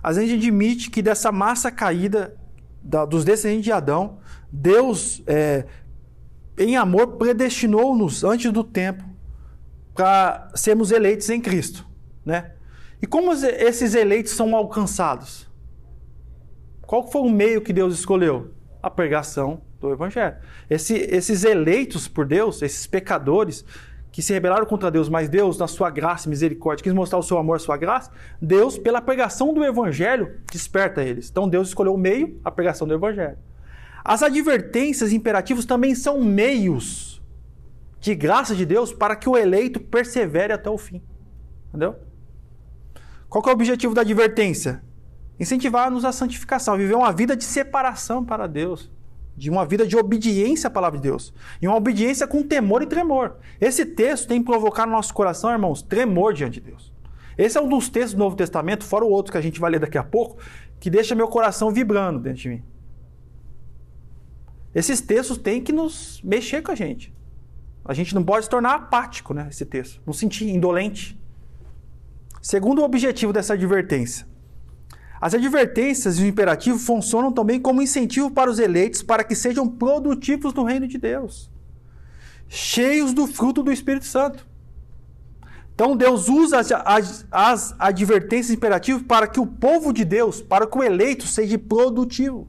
[0.00, 2.36] a gente admite que dessa massa caída
[2.80, 4.18] da, dos descendentes de Adão,
[4.52, 5.66] Deus, é,
[6.56, 9.02] em amor, predestinou-nos antes do tempo
[9.96, 11.84] para sermos eleitos em Cristo.
[12.24, 12.52] Né?
[13.02, 15.50] E como esses eleitos são alcançados?
[16.82, 18.54] Qual foi o meio que Deus escolheu?
[18.80, 20.36] A pregação do Evangelho.
[20.70, 23.64] Esse, esses eleitos por Deus, esses pecadores,
[24.12, 27.22] que se rebelaram contra Deus, mas Deus, na sua graça e misericórdia, quis mostrar o
[27.22, 31.30] seu amor, a sua graça, Deus, pela pregação do evangelho, desperta eles.
[31.30, 33.38] Então Deus escolheu o meio, a pregação do evangelho.
[34.04, 37.22] As advertências e imperativos também são meios
[38.00, 41.00] de graça de Deus para que o eleito persevere até o fim.
[41.68, 41.96] Entendeu?
[43.30, 44.82] Qual é o objetivo da advertência?
[45.40, 48.90] Incentivar-nos à santificação, viver uma vida de separação para Deus
[49.36, 51.32] de uma vida de obediência à palavra de Deus.
[51.60, 53.36] E uma obediência com temor e tremor.
[53.60, 56.92] Esse texto tem que provocar no nosso coração, irmãos, tremor diante de Deus.
[57.36, 59.70] Esse é um dos textos do Novo Testamento, fora o outro que a gente vai
[59.70, 60.36] ler daqui a pouco,
[60.78, 62.62] que deixa meu coração vibrando dentro de mim.
[64.74, 67.12] Esses textos têm que nos mexer com a gente.
[67.84, 71.18] A gente não pode se tornar apático, né, esse texto, não sentir indolente.
[72.40, 74.26] Segundo o objetivo dessa advertência,
[75.22, 79.68] as advertências e o imperativo funcionam também como incentivo para os eleitos para que sejam
[79.68, 81.48] produtivos no reino de Deus,
[82.48, 84.44] cheios do fruto do Espírito Santo.
[85.72, 90.42] Então Deus usa as, as, as advertências e imperativos para que o povo de Deus,
[90.42, 92.48] para que o eleito seja produtivo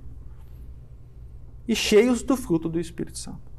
[1.68, 3.54] e cheios do fruto do Espírito Santo.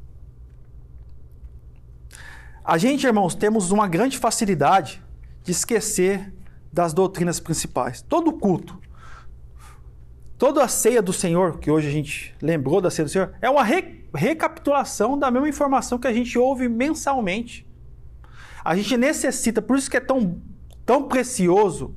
[2.65, 5.01] A gente, irmãos, temos uma grande facilidade
[5.41, 6.33] de esquecer
[6.73, 8.01] das doutrinas principais.
[8.01, 8.77] Todo culto,
[10.37, 13.49] Toda a ceia do Senhor, que hoje a gente lembrou da ceia do Senhor, é
[13.49, 17.67] uma re recapitulação da mesma informação que a gente ouve mensalmente.
[18.63, 20.41] A gente necessita, por isso que é tão,
[20.85, 21.93] tão precioso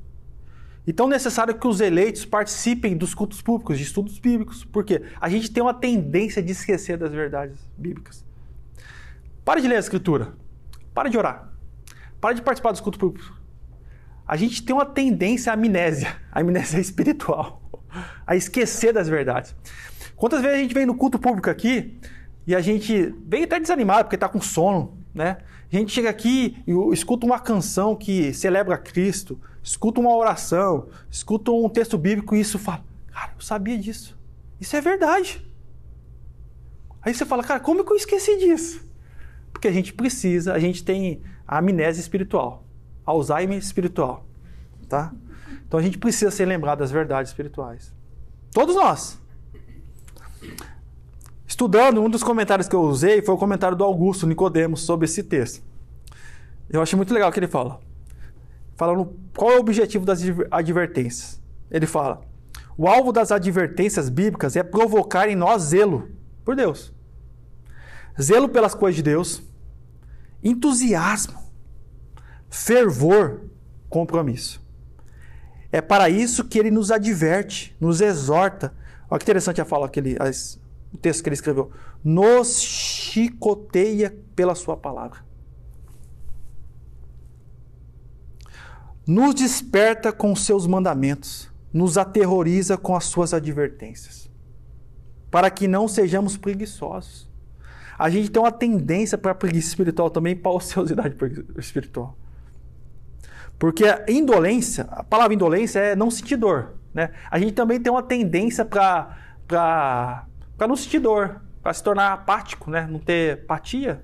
[0.85, 5.29] e tão necessário que os eleitos participem dos cultos públicos, de estudos bíblicos, porque a
[5.29, 8.25] gente tem uma tendência de esquecer das verdades bíblicas.
[9.45, 10.33] Pare de ler a Escritura.
[10.93, 11.53] Pare de orar.
[12.19, 13.31] Pare de participar dos cultos públicos.
[14.27, 17.68] A gente tem uma tendência à amnésia, à amnésia espiritual.
[18.25, 19.55] A esquecer das verdades.
[20.15, 21.97] Quantas vezes a gente vem no culto público aqui
[22.45, 25.37] e a gente vem até desanimado porque está com sono, né?
[25.71, 31.51] A gente chega aqui e escuta uma canção que celebra Cristo, escuta uma oração, escuta
[31.51, 34.17] um texto bíblico e isso fala, cara, eu sabia disso.
[34.59, 35.45] Isso é verdade.
[37.01, 38.83] Aí você fala, cara, como que eu esqueci disso?
[39.53, 42.65] Porque a gente precisa, a gente tem a amnésia espiritual,
[43.05, 44.25] Alzheimer espiritual,
[44.87, 45.13] tá?
[45.67, 47.93] Então a gente precisa ser lembrado das verdades espirituais.
[48.51, 49.19] Todos nós.
[51.45, 55.23] Estudando, um dos comentários que eu usei foi o comentário do Augusto Nicodemos sobre esse
[55.23, 55.63] texto.
[56.69, 57.79] Eu achei muito legal o que ele fala.
[58.75, 61.41] Falando qual é o objetivo das advertências.
[61.69, 62.21] Ele fala:
[62.77, 66.09] o alvo das advertências bíblicas é provocar em nós zelo
[66.45, 66.93] por Deus,
[68.19, 69.43] zelo pelas coisas de Deus,
[70.41, 71.37] entusiasmo,
[72.49, 73.41] fervor,
[73.89, 74.63] compromisso.
[75.71, 78.73] É para isso que ele nos adverte, nos exorta.
[79.09, 80.59] Olha que interessante a fala que ele, as,
[80.93, 81.71] o texto que ele escreveu.
[82.03, 85.19] Nos chicoteia pela sua palavra.
[89.05, 94.29] Nos desperta com seus mandamentos, nos aterroriza com as suas advertências,
[95.31, 97.27] para que não sejamos preguiçosos.
[97.97, 101.15] A gente tem uma tendência para preguiça espiritual também, para ociosidade
[101.57, 102.15] espiritual.
[103.59, 106.75] Porque a indolência, a palavra indolência é não sentir dor.
[106.93, 107.11] Né?
[107.29, 110.25] A gente também tem uma tendência para
[110.57, 112.87] não sentir dor, para se tornar apático, né?
[112.89, 114.01] não ter apatia.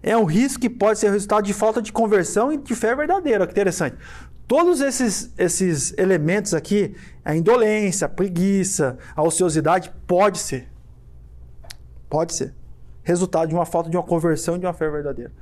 [0.00, 3.44] É um risco que pode ser resultado de falta de conversão e de fé verdadeira.
[3.44, 3.96] Que interessante.
[4.46, 6.94] Todos esses, esses elementos aqui,
[7.24, 10.68] a indolência, a preguiça, a ociosidade, pode ser.
[12.08, 12.54] Pode ser.
[13.02, 15.32] Resultado de uma falta de uma conversão e de uma fé verdadeira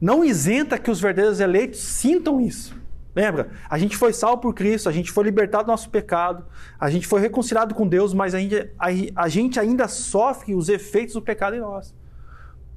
[0.00, 2.80] não isenta que os verdadeiros eleitos sintam isso.
[3.14, 3.50] Lembra?
[3.68, 6.44] A gente foi salvo por Cristo, a gente foi libertado do nosso pecado,
[6.78, 8.86] a gente foi reconciliado com Deus, mas ainda, a,
[9.16, 11.94] a gente ainda sofre os efeitos do pecado em nós.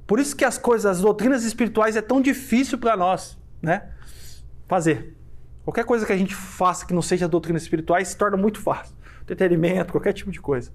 [0.06, 3.90] Por isso que as coisas, as doutrinas espirituais é tão difícil para nós, né?
[4.68, 5.16] Fazer.
[5.64, 8.94] Qualquer coisa que a gente faça que não seja doutrinas espirituais se torna muito fácil.
[9.22, 10.70] Entretenimento, qualquer tipo de coisa.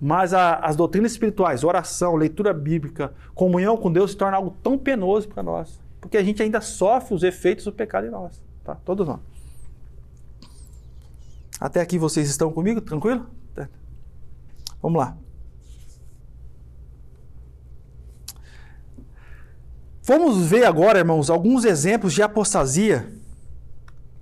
[0.00, 4.78] Mas a, as doutrinas espirituais, oração, leitura bíblica, comunhão com Deus se torna algo tão
[4.78, 5.78] penoso para nós.
[6.00, 8.42] Porque a gente ainda sofre os efeitos do pecado em nós.
[8.64, 8.76] Tá?
[8.76, 9.20] Todos nós.
[11.60, 12.80] Até aqui vocês estão comigo?
[12.80, 13.26] Tranquilo?
[14.82, 15.16] Vamos lá.
[20.02, 23.12] Vamos ver agora, irmãos, alguns exemplos de apostasia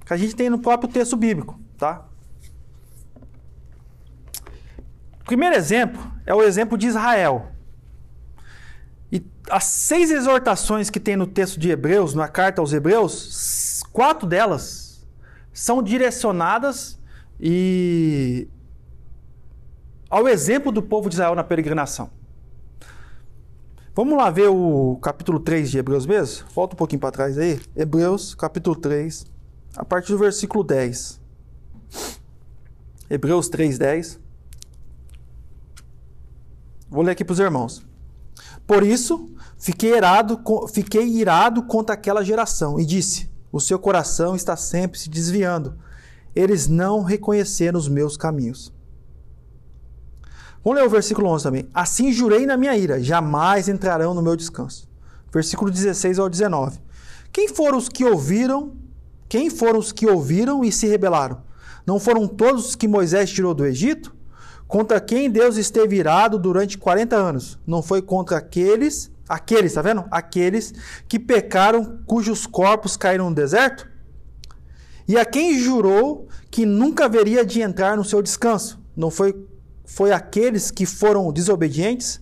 [0.04, 2.07] que a gente tem no próprio texto bíblico, tá?
[5.28, 7.52] Primeiro exemplo é o exemplo de Israel.
[9.12, 14.26] E as seis exortações que tem no texto de Hebreus, na carta aos Hebreus, quatro
[14.26, 15.06] delas
[15.52, 16.98] são direcionadas
[17.38, 18.48] e
[20.08, 22.10] ao exemplo do povo de Israel na peregrinação.
[23.94, 26.46] Vamos lá ver o capítulo 3 de Hebreus mesmo?
[26.54, 27.60] Volta um pouquinho para trás aí.
[27.76, 29.26] Hebreus, capítulo 3,
[29.76, 31.20] a partir do versículo 10.
[33.10, 34.27] Hebreus 3, 10.
[36.90, 37.86] Vou ler aqui para os irmãos.
[38.66, 40.40] Por isso, fiquei irado,
[40.72, 45.76] fiquei irado contra aquela geração e disse: O seu coração está sempre se desviando.
[46.34, 48.72] Eles não reconheceram os meus caminhos.
[50.62, 51.68] Vamos ler o versículo 11 também.
[51.72, 54.88] Assim jurei na minha ira: jamais entrarão no meu descanso.
[55.32, 56.78] Versículo 16 ao 19.
[57.32, 58.72] Quem foram os que ouviram?
[59.28, 61.42] Quem foram os que ouviram e se rebelaram?
[61.86, 64.14] Não foram todos os que Moisés tirou do Egito?
[64.68, 67.58] Contra quem Deus esteve irado durante 40 anos?
[67.66, 70.04] Não foi contra aqueles, aqueles, tá vendo?
[70.10, 70.74] Aqueles
[71.08, 73.88] que pecaram, cujos corpos caíram no deserto?
[75.08, 78.78] E a quem jurou que nunca haveria de entrar no seu descanso?
[78.94, 79.34] Não foi
[79.88, 82.20] foi aqueles que foram desobedientes?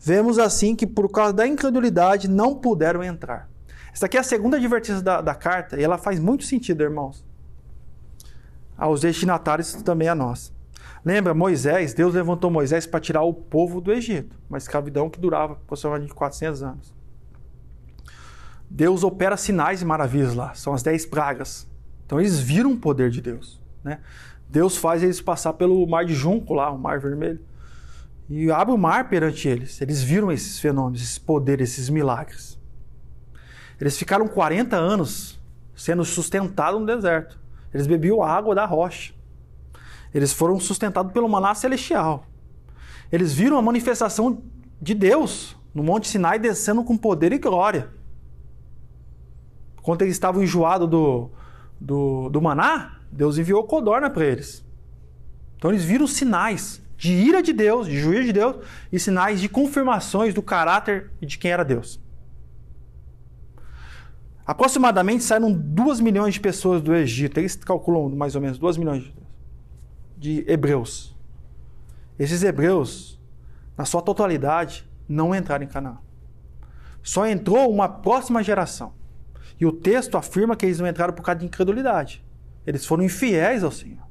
[0.00, 3.48] Vemos assim que por causa da incredulidade não puderam entrar.
[3.92, 7.24] Essa aqui é a segunda advertência da, da carta e ela faz muito sentido, irmãos.
[8.76, 10.52] Aos destinatários também a nós.
[11.04, 15.52] Lembra, Moisés, Deus levantou Moisés para tirar o povo do Egito, uma escravidão que durava
[15.52, 16.94] aproximadamente 400 anos.
[18.70, 21.70] Deus opera sinais e maravilhas lá, são as dez pragas.
[22.06, 23.60] Então eles viram o poder de Deus.
[23.82, 24.00] Né?
[24.48, 27.40] Deus faz eles passar pelo mar de junco lá, o mar vermelho,
[28.28, 29.80] e abre o mar perante eles.
[29.82, 32.58] Eles viram esses fenômenos, esses poderes, esses milagres.
[33.78, 35.38] Eles ficaram 40 anos
[35.76, 37.38] sendo sustentados no deserto.
[37.72, 39.12] Eles bebiam água da rocha.
[40.14, 42.24] Eles foram sustentados pelo maná celestial.
[43.10, 44.42] Eles viram a manifestação
[44.80, 47.90] de Deus no Monte Sinai descendo com poder e glória.
[49.82, 51.30] Quando eles estavam enjoados do,
[51.80, 54.64] do, do maná, Deus enviou codorna para eles.
[55.56, 58.56] Então eles viram sinais de ira de Deus, de juízo de Deus
[58.92, 62.00] e sinais de confirmações do caráter e de quem era Deus.
[64.46, 67.38] Aproximadamente saíram 2 milhões de pessoas do Egito.
[67.38, 69.23] Eles calculam mais ou menos 2 milhões de
[70.46, 71.14] hebreus.
[72.18, 73.20] Esses hebreus,
[73.76, 75.98] na sua totalidade, não entraram em Canaã.
[77.02, 78.92] Só entrou uma próxima geração.
[79.60, 82.24] E o texto afirma que eles não entraram por causa de incredulidade.
[82.66, 84.04] Eles foram infiéis ao Senhor.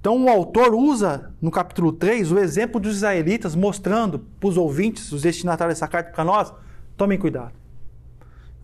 [0.00, 5.10] Então o autor usa no capítulo 3 o exemplo dos israelitas, mostrando para os ouvintes,
[5.10, 6.52] os destinatários dessa carta para nós,
[6.96, 7.65] tomem cuidado.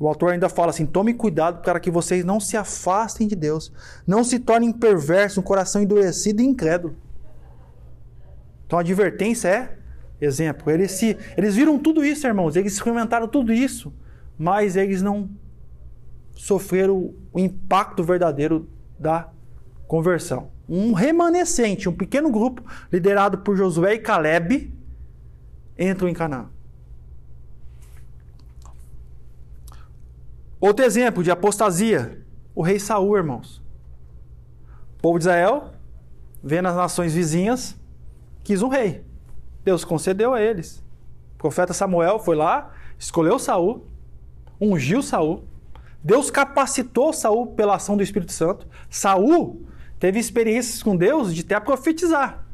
[0.03, 3.73] O autor ainda fala assim: tomem cuidado para que vocês não se afastem de Deus,
[4.05, 6.97] não se tornem perversos, um coração endurecido e incrédulo.
[8.67, 9.79] Então a advertência é
[10.21, 10.69] exemplo.
[10.73, 13.95] Eles, se, eles viram tudo isso, irmãos, eles experimentaram tudo isso,
[14.37, 15.31] mas eles não
[16.33, 19.29] sofreram o impacto verdadeiro da
[19.87, 20.51] conversão.
[20.69, 24.75] Um remanescente, um pequeno grupo liderado por Josué e Caleb
[25.79, 26.49] entram em Canaã.
[30.63, 33.61] Outro exemplo de apostasia, o rei Saul, irmãos.
[34.97, 35.73] O povo de Israel,
[36.41, 37.77] vendo as nações vizinhas,
[38.45, 39.05] quis um rei.
[39.65, 40.81] Deus concedeu a eles.
[41.35, 43.89] O profeta Samuel foi lá, escolheu Saul,
[44.61, 45.43] ungiu Saul.
[46.01, 48.69] Deus capacitou Saul pela ação do Espírito Santo.
[48.89, 49.67] Saul
[49.99, 52.47] teve experiências com Deus de até profetizar.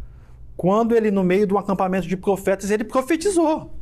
[0.56, 3.74] Quando ele, no meio de um acampamento de profetas, ele profetizou.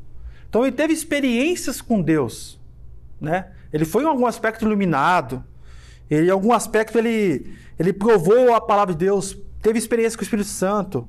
[0.48, 2.58] Então ele teve experiências com Deus.
[3.20, 3.52] Né?
[3.72, 5.44] Ele foi em algum aspecto iluminado.
[6.10, 10.24] Ele, em algum aspecto ele, ele provou a palavra de Deus, teve experiência com o
[10.24, 11.08] Espírito Santo.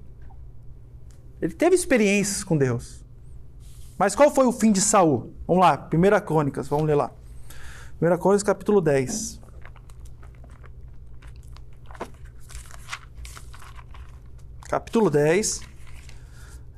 [1.41, 3.05] Ele teve experiências com Deus.
[3.97, 5.33] Mas qual foi o fim de Saul?
[5.47, 7.11] Vamos lá, 1 Crônicas, vamos ler lá.
[8.01, 9.39] 1 Crônicas, capítulo 10.
[14.67, 15.61] Capítulo 10.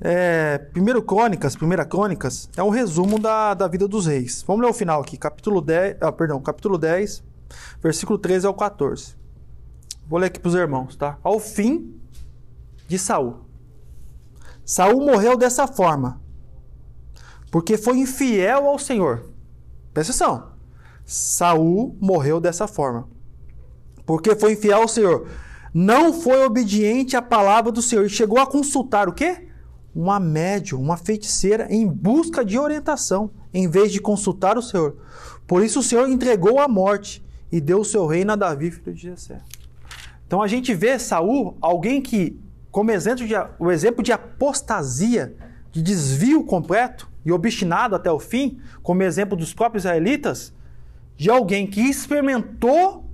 [0.02, 4.42] É, 1 Crônicas, 1 Crônicas, é um resumo da, da vida dos reis.
[4.46, 7.22] Vamos ler o final aqui, capítulo 10, ah, perdão, capítulo 10,
[7.82, 9.14] versículo 13 ao 14.
[10.08, 11.18] Vou ler aqui para os irmãos, tá?
[11.22, 11.94] Ao fim
[12.88, 13.40] de Saul.
[14.64, 16.18] Saul morreu dessa forma,
[17.50, 19.30] porque foi infiel ao Senhor.
[19.92, 20.50] Presta atenção.
[21.04, 23.06] Saul morreu dessa forma,
[24.06, 25.28] porque foi infiel ao Senhor.
[25.74, 29.49] Não foi obediente à palavra do Senhor e chegou a consultar o quê?
[29.94, 34.96] Uma médium, uma feiticeira em busca de orientação, em vez de consultar o Senhor.
[35.46, 38.94] Por isso o Senhor entregou a morte e deu o seu reino a Davi, filho
[38.94, 39.40] de Jessé.
[40.26, 42.38] Então a gente vê Saul, alguém que
[42.70, 45.34] como exemplo de, o exemplo de apostasia,
[45.72, 50.52] de desvio completo e obstinado até o fim, como exemplo dos próprios israelitas,
[51.16, 53.04] de alguém que experimentou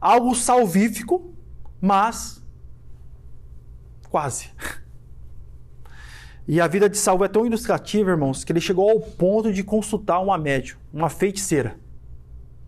[0.00, 1.32] algo salvífico,
[1.80, 2.42] mas
[4.10, 4.50] quase.
[6.50, 9.62] E a vida de Saul é tão ilustrativa, irmãos, que ele chegou ao ponto de
[9.62, 11.76] consultar uma médium, uma feiticeira.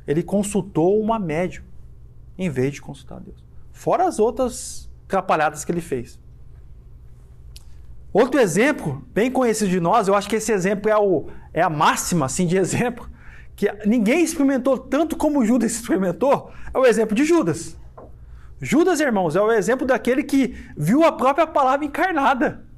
[0.06, 1.64] Ele consultou uma médium
[2.38, 3.44] em vez de consultar Deus.
[3.72, 6.16] Fora as outras atrapalhadas que ele fez.
[8.12, 11.68] Outro exemplo, bem conhecido de nós, eu acho que esse exemplo é, o, é a
[11.68, 13.10] máxima assim, de exemplo,
[13.56, 17.76] que ninguém experimentou tanto como Judas experimentou, é o exemplo de Judas.
[18.60, 22.70] Judas, irmãos, é o exemplo daquele que viu a própria palavra encarnada.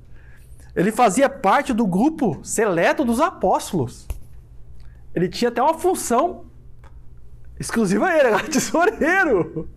[0.74, 4.06] Ele fazia parte do grupo seleto dos apóstolos.
[5.14, 6.46] Ele tinha até uma função
[7.58, 9.68] exclusiva a ele, era tesoureiro.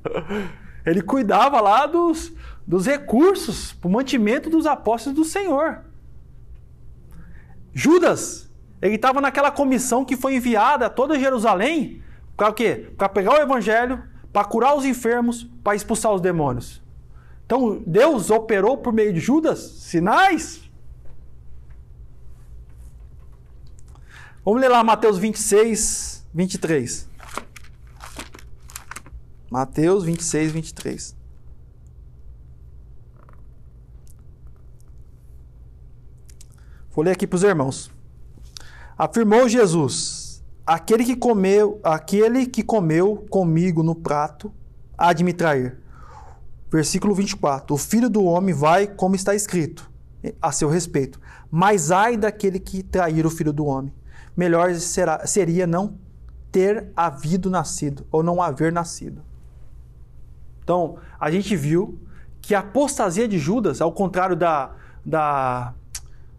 [0.85, 2.33] Ele cuidava lá dos,
[2.65, 5.81] dos recursos para o mantimento dos apóstolos do Senhor.
[7.73, 8.49] Judas,
[8.81, 12.01] ele estava naquela comissão que foi enviada a toda Jerusalém
[12.35, 12.91] para o quê?
[12.97, 16.81] Para pegar o evangelho, para curar os enfermos, para expulsar os demônios.
[17.45, 20.66] Então, Deus operou por meio de Judas sinais.
[24.47, 27.09] Vamos ler lá Mateus 26, 23.
[29.51, 31.15] Mateus 26, 23.
[36.91, 37.91] Vou ler aqui para os irmãos.
[38.97, 44.49] Afirmou Jesus: Aquele que comeu, aquele que comeu comigo no prato,
[44.97, 45.77] há de me trair.
[46.71, 47.75] Versículo 24.
[47.75, 49.91] O filho do homem vai como está escrito
[50.41, 51.19] a seu respeito.
[51.51, 53.96] Mas ai daquele que trair o filho do homem.
[54.37, 55.97] Melhor será, seria não
[56.51, 59.21] ter havido nascido ou não haver nascido.
[60.63, 61.99] Então, a gente viu
[62.39, 64.71] que a apostasia de Judas, ao contrário da,
[65.05, 65.73] da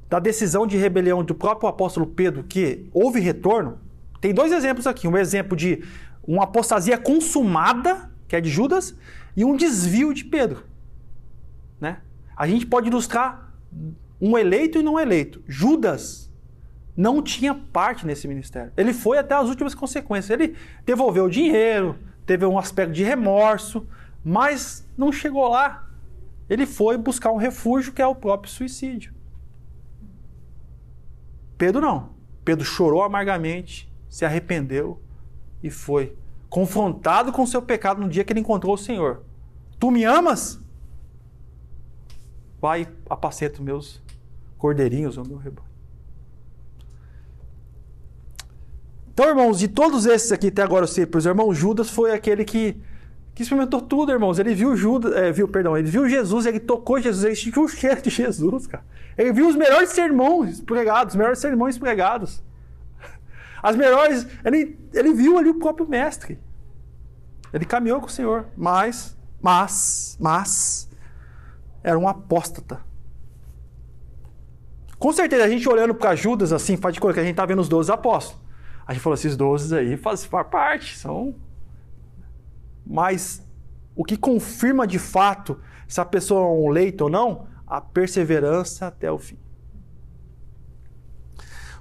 [0.09, 3.79] da decisão de rebelião do próprio apóstolo Pedro, que houve retorno,
[4.23, 5.07] tem dois exemplos aqui.
[5.07, 5.85] Um exemplo de
[6.27, 8.95] uma apostasia consumada que é de Judas,
[9.35, 10.65] e um desvio de Pedro.
[11.81, 11.99] Né?
[12.37, 13.55] A gente pode ilustrar
[14.21, 15.43] um eleito e não eleito.
[15.49, 16.28] Judas
[16.99, 18.73] não tinha parte nesse ministério.
[18.77, 20.31] Ele foi até as últimas consequências.
[20.31, 21.97] Ele devolveu o dinheiro,
[22.27, 23.87] teve um aspecto de remorso,
[24.25, 25.89] mas não chegou lá.
[26.51, 29.15] Ele foi buscar um refúgio que é o próprio suicídio.
[31.57, 32.11] Pedro não.
[32.45, 35.01] Pedro chorou amargamente, se arrependeu
[35.63, 36.17] e foi
[36.51, 39.23] confrontado com seu pecado no dia que ele encontrou o Senhor.
[39.79, 40.61] Tu me amas?
[42.61, 44.03] Vai, apaceta meus
[44.57, 45.68] cordeirinhos, o meu rebanho.
[49.19, 52.81] Então, irmãos, de todos esses aqui até agora, os irmãos Judas foi aquele que,
[53.35, 54.39] que experimentou tudo, irmãos.
[54.39, 57.69] Ele viu Judas, é, viu, perdão, ele viu Jesus, ele tocou Jesus, ele sentiu o
[57.69, 58.85] cheiro de Jesus, cara.
[59.16, 62.45] Ele viu os melhores sermões pregados, os melhores sermões pregados.
[63.61, 64.25] As melhores.
[64.45, 66.39] Ele, ele viu ali o próprio mestre.
[67.53, 70.89] Ele caminhou com o Senhor, mas, mas, mas,
[71.83, 72.83] era um apóstata.
[74.97, 77.45] Com certeza, a gente olhando para Judas assim, faz de conta que a gente tá
[77.45, 78.48] vendo os 12 apóstolos.
[78.89, 81.34] A gente falou, esses 12 aí fazem parte, são.
[82.86, 83.47] Mas
[83.95, 88.86] o que confirma de fato se a pessoa é um leito ou não, a perseverança
[88.86, 89.36] até o fim.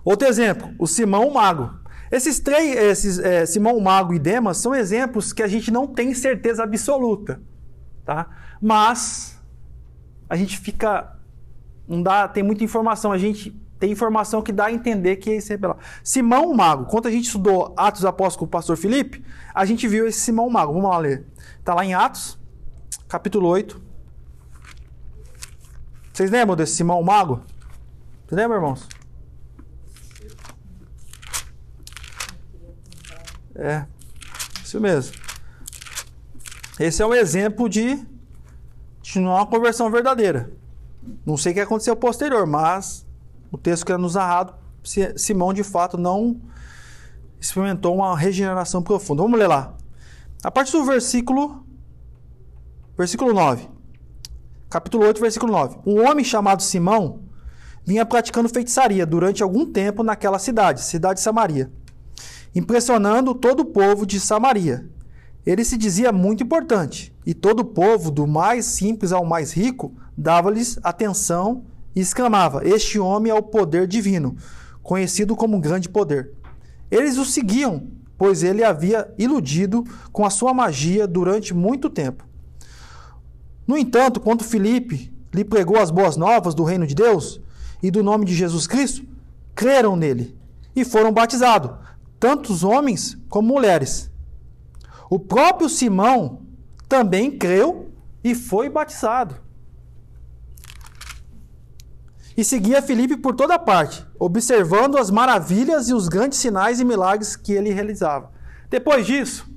[0.04, 1.80] Outro exemplo, o Simão o Mago.
[2.12, 5.88] Esses três, esses, é, Simão o Mago e Demas, são exemplos que a gente não
[5.88, 7.42] tem certeza absoluta,
[8.04, 8.30] tá?
[8.62, 9.42] Mas
[10.30, 11.18] a gente fica,
[11.88, 15.50] não dá, tem muita informação, a gente tem informação que dá a entender que esse
[15.50, 15.80] rebelado.
[16.04, 19.24] Simão o Mago, quando a gente estudou Atos Apóstolos com o pastor Felipe,
[19.54, 20.74] a gente viu esse Simão o Mago.
[20.74, 21.26] Vamos lá ler.
[21.60, 22.40] Está lá em Atos,
[23.08, 23.82] capítulo 8.
[26.12, 27.44] Vocês lembram desse Simão o Mago?
[28.26, 28.88] Vocês lembram, irmãos?
[33.56, 33.86] É,
[34.64, 35.16] isso mesmo.
[36.80, 38.06] Esse é um exemplo de,
[39.02, 40.52] de não uma conversão verdadeira.
[41.26, 43.07] Não sei o que aconteceu posterior, mas
[43.52, 44.54] o texto que é nos narrado,
[45.16, 46.40] Simão de fato não
[47.40, 49.24] experimentou uma regeneração profunda.
[49.24, 49.74] Vamos ler lá.
[50.44, 51.64] A partir do versículo
[52.98, 53.70] versículo 9.
[54.70, 55.78] Capítulo 8, versículo 9.
[55.86, 57.22] Um homem chamado Simão
[57.86, 61.72] vinha praticando feitiçaria durante algum tempo naquela cidade, cidade de Samaria,
[62.54, 64.90] impressionando todo o povo de Samaria.
[65.46, 69.96] Ele se dizia muito importante, e todo o povo, do mais simples ao mais rico,
[70.18, 71.64] dava-lhes atenção
[71.98, 74.38] e exclamava: Este homem é o poder divino,
[74.84, 76.32] conhecido como grande poder.
[76.92, 82.24] Eles o seguiam, pois ele havia iludido com a sua magia durante muito tempo.
[83.66, 87.42] No entanto, quando Filipe lhe pregou as boas novas do reino de Deus
[87.82, 89.04] e do nome de Jesus Cristo,
[89.56, 90.38] creram nele
[90.76, 91.72] e foram batizados,
[92.20, 94.12] tanto os homens como mulheres.
[95.10, 96.44] O próprio Simão
[96.88, 97.90] também creu
[98.24, 99.47] e foi batizado
[102.38, 107.36] e seguia Filipe por toda parte, observando as maravilhas e os grandes sinais e milagres
[107.36, 108.32] que ele realizava.
[108.70, 109.52] Depois disso,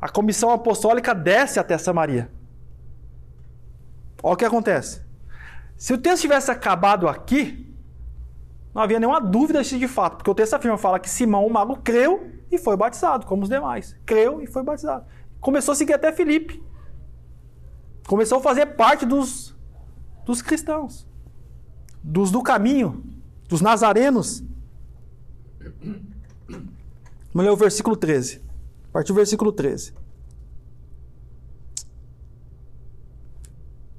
[0.00, 2.30] a comissão apostólica desce até Samaria.
[4.22, 5.02] Olha o que acontece.
[5.76, 7.70] Se o texto tivesse acabado aqui,
[8.74, 11.52] não havia nenhuma dúvida se de fato, porque o texto afirma fala que Simão, o
[11.52, 13.94] mago, creu e foi batizado, como os demais.
[14.06, 15.04] Creu e foi batizado.
[15.38, 16.64] Começou a seguir até Filipe.
[18.08, 19.54] Começou a fazer parte dos,
[20.24, 21.05] dos cristãos
[22.06, 23.02] dos do caminho,
[23.48, 24.44] dos nazarenos.
[26.48, 26.70] Vamos
[27.34, 28.40] ler o versículo 13.
[28.88, 29.92] A partir do versículo 13.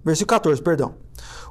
[0.06, 0.96] Versículo 14, perdão.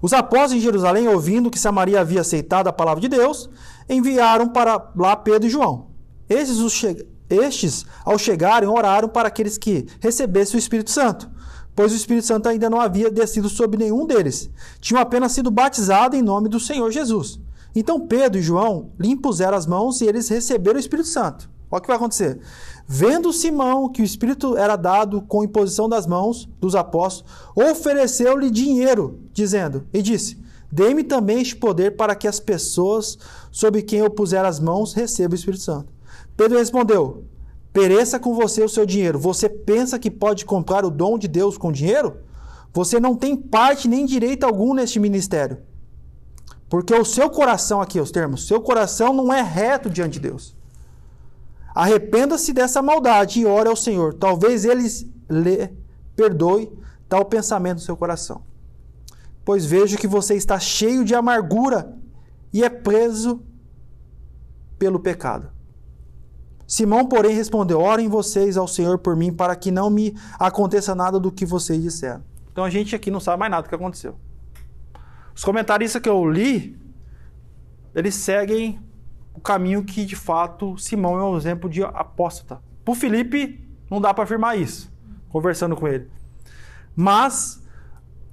[0.00, 3.50] Os apóstolos em Jerusalém, ouvindo que Samaria havia aceitado a palavra de Deus,
[3.86, 5.90] enviaram para lá Pedro e João.
[6.26, 7.06] Estes, che...
[7.28, 11.35] Estes ao chegarem, oraram para aqueles que recebessem o Espírito Santo
[11.76, 14.50] pois o Espírito Santo ainda não havia descido sobre nenhum deles.
[14.80, 17.38] Tinham apenas sido batizados em nome do Senhor Jesus.
[17.74, 21.50] Então Pedro e João lhe impuseram as mãos e eles receberam o Espírito Santo.
[21.70, 22.40] Olha o que vai acontecer.
[22.88, 29.20] Vendo Simão que o Espírito era dado com imposição das mãos dos apóstolos, ofereceu-lhe dinheiro,
[29.32, 30.38] dizendo, e disse:
[30.72, 33.18] Dê-me também este poder para que as pessoas
[33.50, 35.92] sobre quem eu puser as mãos recebam o Espírito Santo.
[36.36, 37.24] Pedro respondeu:
[37.76, 39.18] Pereça com você o seu dinheiro.
[39.18, 42.16] Você pensa que pode comprar o dom de Deus com dinheiro?
[42.72, 45.58] Você não tem parte nem direito algum neste ministério.
[46.70, 50.56] Porque o seu coração, aqui os termos, seu coração não é reto diante de Deus.
[51.74, 54.14] Arrependa-se dessa maldade e ore ao Senhor.
[54.14, 54.88] Talvez ele
[55.28, 55.70] lhe
[56.16, 56.72] perdoe
[57.06, 58.40] tal pensamento no seu coração.
[59.44, 61.94] Pois vejo que você está cheio de amargura
[62.54, 63.42] e é preso
[64.78, 65.54] pelo pecado.
[66.66, 71.20] Simão, porém, respondeu: Orem vocês ao Senhor por mim, para que não me aconteça nada
[71.20, 72.24] do que vocês disseram.
[72.50, 74.16] Então a gente aqui não sabe mais nada do que aconteceu.
[75.34, 76.76] Os comentaristas que eu li,
[77.94, 78.80] eles seguem
[79.34, 82.60] o caminho que de fato Simão é um exemplo de apóstata.
[82.84, 84.90] Por Felipe, não dá para afirmar isso,
[85.28, 86.08] conversando com ele.
[86.94, 87.62] Mas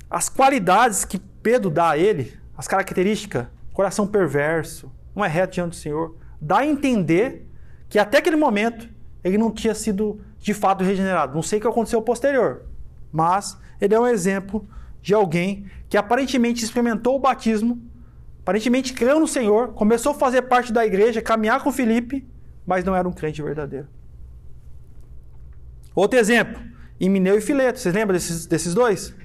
[0.09, 5.71] as qualidades que Pedro dá a ele, as características, coração perverso, não é reto diante
[5.71, 7.49] do Senhor, dá a entender
[7.93, 8.89] que até aquele momento
[9.23, 11.35] ele não tinha sido de fato regenerado.
[11.35, 12.63] Não sei o que aconteceu posterior,
[13.11, 14.67] mas ele é um exemplo
[14.99, 17.79] de alguém que aparentemente experimentou o batismo,
[18.41, 22.27] aparentemente creu no Senhor, começou a fazer parte da igreja, caminhar com Felipe,
[22.65, 23.87] mas não era um crente verdadeiro.
[25.93, 26.59] Outro exemplo,
[26.99, 27.77] Emineu e Fileto.
[27.77, 29.15] Vocês lembram desses, desses dois?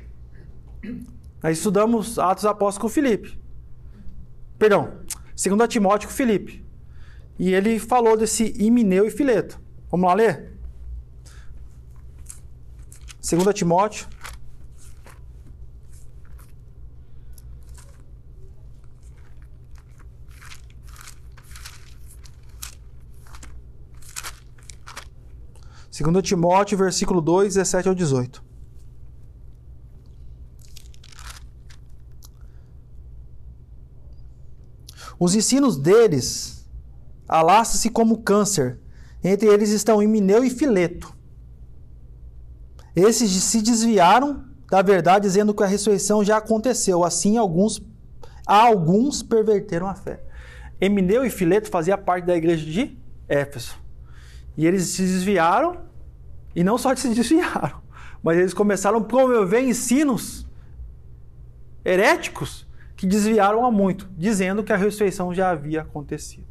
[1.42, 3.40] Nós estudamos Atos Apóstolos com Filipe.
[4.58, 4.92] Perdão,
[5.42, 6.67] 2 Timóteo com Filipe.
[7.38, 9.60] E ele falou desse Imineu e Fileto.
[9.90, 10.52] Vamos lá ler?
[13.22, 14.08] 2 Timóteo.
[25.90, 28.42] Segundo Timóteo, versículo 2, 17 ao 18.
[35.18, 36.57] Os ensinos deles
[37.28, 38.78] alastra-se como câncer.
[39.22, 41.14] Entre eles estão Himeneu e Fileto.
[42.96, 47.04] Esses se desviaram da verdade, dizendo que a ressurreição já aconteceu.
[47.04, 47.82] Assim, alguns,
[48.46, 50.22] alguns perverteram a fé.
[50.80, 52.96] Emineu e Fileto faziam parte da igreja de
[53.28, 53.76] Éfeso.
[54.56, 55.78] E eles se desviaram,
[56.54, 57.80] e não só se desviaram,
[58.22, 60.46] mas eles começaram a promover ensinos
[61.84, 62.66] heréticos
[62.96, 66.46] que desviaram a muito, dizendo que a ressurreição já havia acontecido.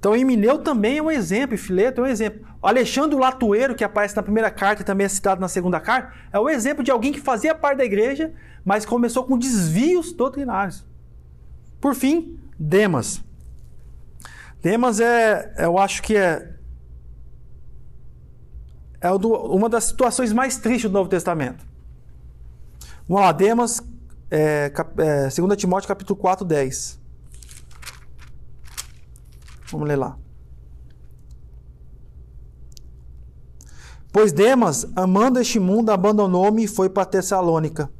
[0.00, 2.40] Então, Emineu também é um exemplo, e Fileto é um exemplo.
[2.62, 6.14] O Alexandre Latueiro, que aparece na primeira carta e também é citado na segunda carta,
[6.32, 8.32] é o exemplo de alguém que fazia parte da igreja,
[8.64, 10.86] mas começou com desvios doutrinários.
[11.78, 13.22] Por fim, Demas.
[14.62, 16.50] Demas é, eu acho que é,
[19.02, 21.62] é uma das situações mais tristes do Novo Testamento.
[23.06, 23.82] Vamos lá, Demas
[24.30, 26.99] é, é, 2 Timóteo capítulo 4, 10.
[29.72, 30.16] Vamos ler lá.
[34.12, 37.90] Pois Demas, amando este mundo, abandonou-me e foi para Tessalônica.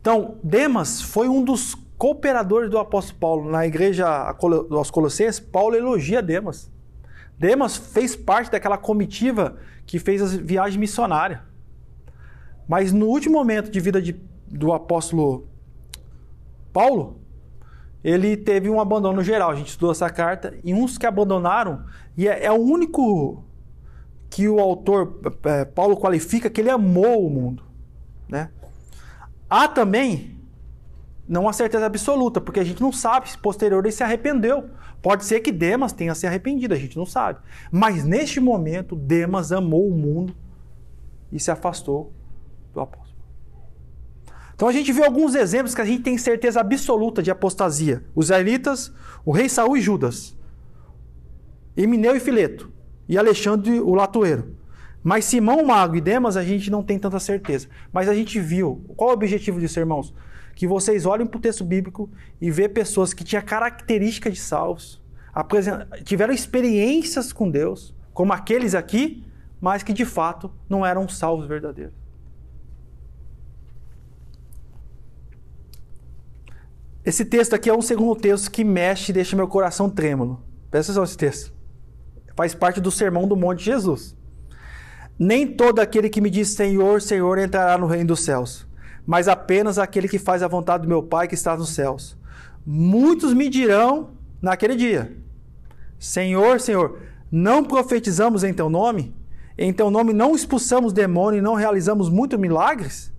[0.00, 3.50] Então, Demas foi um dos cooperadores do apóstolo Paulo.
[3.50, 6.70] Na igreja aos Colossenses, Paulo elogia Demas.
[7.36, 11.42] Demas fez parte daquela comitiva que fez a viagem missionária.
[12.68, 14.12] Mas no último momento de vida de
[14.48, 15.48] do apóstolo
[16.72, 17.20] Paulo,
[18.06, 19.50] ele teve um abandono geral.
[19.50, 21.84] A gente estudou essa carta e uns que abandonaram,
[22.16, 23.42] e é, é o único
[24.30, 27.64] que o autor é, Paulo qualifica que ele amou o mundo,
[28.28, 28.50] né?
[29.50, 30.38] Há também
[31.28, 34.70] não há certeza absoluta, porque a gente não sabe se posterior ele se arrependeu.
[35.02, 37.40] Pode ser que Demas tenha se arrependido, a gente não sabe.
[37.72, 40.32] Mas neste momento, Demas amou o mundo
[41.32, 42.12] e se afastou
[42.72, 43.05] do apóstolo.
[44.56, 48.02] Então a gente vê alguns exemplos que a gente tem certeza absoluta de apostasia.
[48.14, 48.90] Os israelitas,
[49.22, 50.34] o rei Saul e Judas.
[51.76, 52.72] Emineu e Fileto.
[53.06, 54.56] E Alexandre o latoeiro.
[55.04, 57.68] Mas Simão, Mago e Demas a gente não tem tanta certeza.
[57.92, 58.82] Mas a gente viu.
[58.96, 60.14] Qual é o objetivo disso, irmãos?
[60.54, 65.02] Que vocês olhem para o texto bíblico e vê pessoas que tinham características de salvos,
[66.02, 69.22] tiveram experiências com Deus, como aqueles aqui,
[69.60, 72.05] mas que de fato não eram salvos verdadeiros.
[77.06, 80.42] Esse texto aqui é um segundo texto que mexe e deixa meu coração trêmulo.
[80.68, 81.54] Presta atenção nesse texto.
[82.34, 84.16] Faz parte do sermão do Monte de Jesus.
[85.16, 88.66] Nem todo aquele que me diz Senhor, Senhor entrará no reino dos céus,
[89.06, 92.18] mas apenas aquele que faz a vontade do meu Pai que está nos céus.
[92.66, 94.10] Muitos me dirão
[94.42, 95.16] naquele dia:
[96.00, 96.98] Senhor, Senhor,
[97.30, 99.14] não profetizamos em teu nome?
[99.56, 103.12] Em teu nome não expulsamos demônio e não realizamos muitos milagres?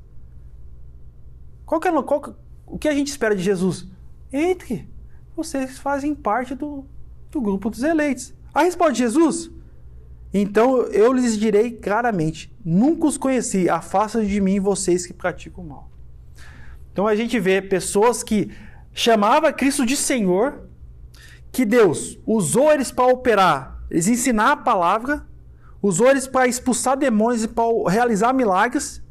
[1.65, 2.35] Qual que é, qual,
[2.67, 3.87] o que a gente espera de Jesus?
[4.31, 4.87] Entre,
[5.35, 6.85] vocês fazem parte do,
[7.31, 8.33] do grupo dos eleitos.
[8.53, 9.49] A resposta de Jesus?
[10.33, 15.67] Então eu lhes direi claramente: nunca os conheci, afasta de mim vocês que praticam o
[15.67, 15.91] mal.
[16.91, 18.51] Então a gente vê pessoas que
[18.93, 20.67] chamavam Cristo de Senhor,
[21.51, 25.25] que Deus usou eles para operar, eles ensinar a palavra,
[25.81, 29.01] usou eles para expulsar demônios e para realizar milagres,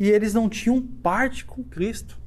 [0.00, 2.23] e eles não tinham parte com Cristo.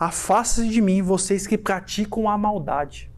[0.00, 3.10] Afaste-se de mim, vocês que praticam a maldade.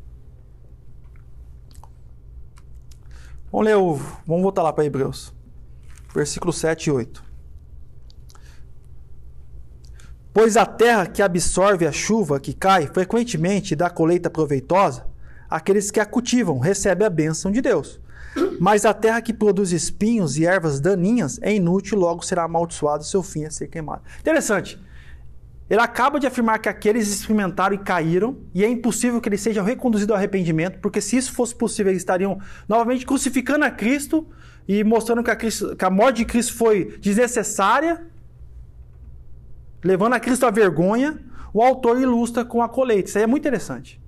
[3.53, 3.95] Vamos ler o.
[4.27, 5.33] Vamos voltar lá para Hebreus.
[6.13, 7.25] Versículo 7 e 8.
[10.33, 15.07] Pois a terra que absorve a chuva que cai frequentemente dá colheita proveitosa,
[15.49, 18.01] aqueles que a cultivam recebem a bênção de Deus.
[18.59, 23.23] Mas a terra que produz espinhos e ervas daninhas é inútil, logo será amaldiçoado, seu
[23.23, 24.03] fim é ser queimado.
[24.19, 24.81] Interessante.
[25.73, 29.65] Ele acaba de afirmar que aqueles experimentaram e caíram, e é impossível que eles sejam
[29.65, 34.29] reconduzidos ao arrependimento, porque se isso fosse possível, eles estariam novamente crucificando a Cristo
[34.69, 38.07] e mostrando que a, Cristo, que a morte de Cristo foi desnecessária,
[39.83, 41.19] levando a Cristo à vergonha.
[41.55, 43.09] O autor ilustra com a colheita.
[43.09, 43.99] Isso aí é muito interessante.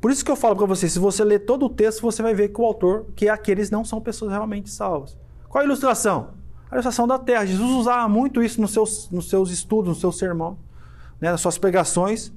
[0.00, 2.34] Por isso que eu falo para você, se você ler todo o texto, você vai
[2.34, 5.16] ver que o autor, que aqueles não são pessoas realmente salvas.
[5.48, 6.37] Qual a ilustração?
[6.70, 7.46] A ilustração da terra.
[7.46, 10.58] Jesus usava muito isso nos seus, nos seus estudos, no seu sermão,
[11.20, 12.32] né, nas suas pregações.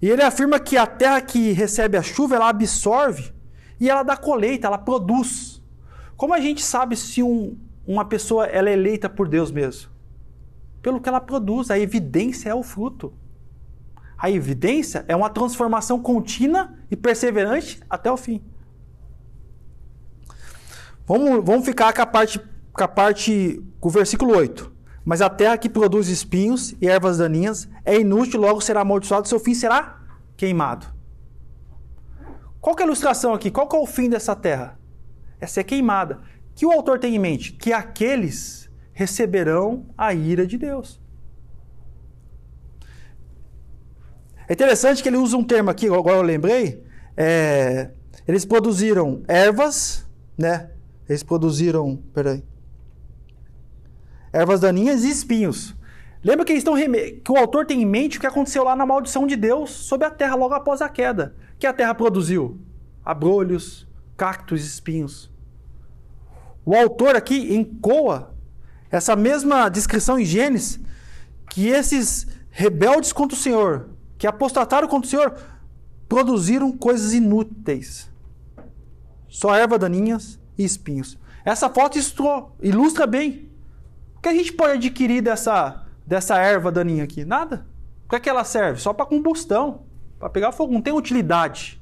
[0.00, 3.32] E ele afirma que a terra que recebe a chuva, ela absorve
[3.80, 5.62] e ela dá colheita, ela produz.
[6.16, 7.56] Como a gente sabe se um,
[7.86, 9.90] uma pessoa ela é eleita por Deus mesmo?
[10.82, 13.12] Pelo que ela produz, a evidência é o fruto.
[14.16, 18.42] A evidência é uma transformação contínua e perseverante até o fim.
[21.06, 22.40] Vamos, vamos ficar com a parte,
[22.78, 24.72] com a parte, com o versículo 8.
[25.04, 29.40] Mas a terra que produz espinhos e ervas daninhas é inútil, logo será amaldiçoado, seu
[29.40, 30.00] fim será
[30.36, 30.86] queimado.
[32.60, 33.50] Qual é a ilustração aqui?
[33.50, 34.78] Qual é o fim dessa terra?
[35.40, 36.20] É ser queimada.
[36.54, 37.52] que o autor tem em mente?
[37.52, 41.00] Que aqueles receberão a ira de Deus.
[44.48, 46.82] É interessante que ele usa um termo aqui, agora eu lembrei.
[47.16, 47.90] É,
[48.26, 50.06] eles produziram ervas,
[50.36, 50.70] né?
[51.08, 52.42] Eles produziram, peraí,
[54.32, 55.74] ervas daninhas e espinhos.
[56.22, 59.26] Lembra que, estão que o autor tem em mente o que aconteceu lá na maldição
[59.26, 61.34] de Deus sobre a terra logo após a queda.
[61.58, 62.58] que a terra produziu?
[63.04, 65.30] Abrolhos, cactos, espinhos.
[66.64, 68.34] O autor aqui encoa
[68.90, 70.80] essa mesma descrição em Gênesis
[71.50, 75.34] que esses rebeldes contra o Senhor que apostataram contra o Senhor,
[76.08, 78.10] produziram coisas inúteis.
[79.28, 81.16] Só erva daninhas e espinhos.
[81.44, 81.96] Essa foto
[82.60, 83.48] ilustra bem.
[84.18, 87.24] O que a gente pode adquirir dessa, dessa erva daninha aqui?
[87.24, 87.64] Nada.
[88.04, 88.80] O que, é que ela serve?
[88.80, 89.82] Só para combustão,
[90.18, 90.72] para pegar fogo.
[90.72, 91.80] Não tem utilidade.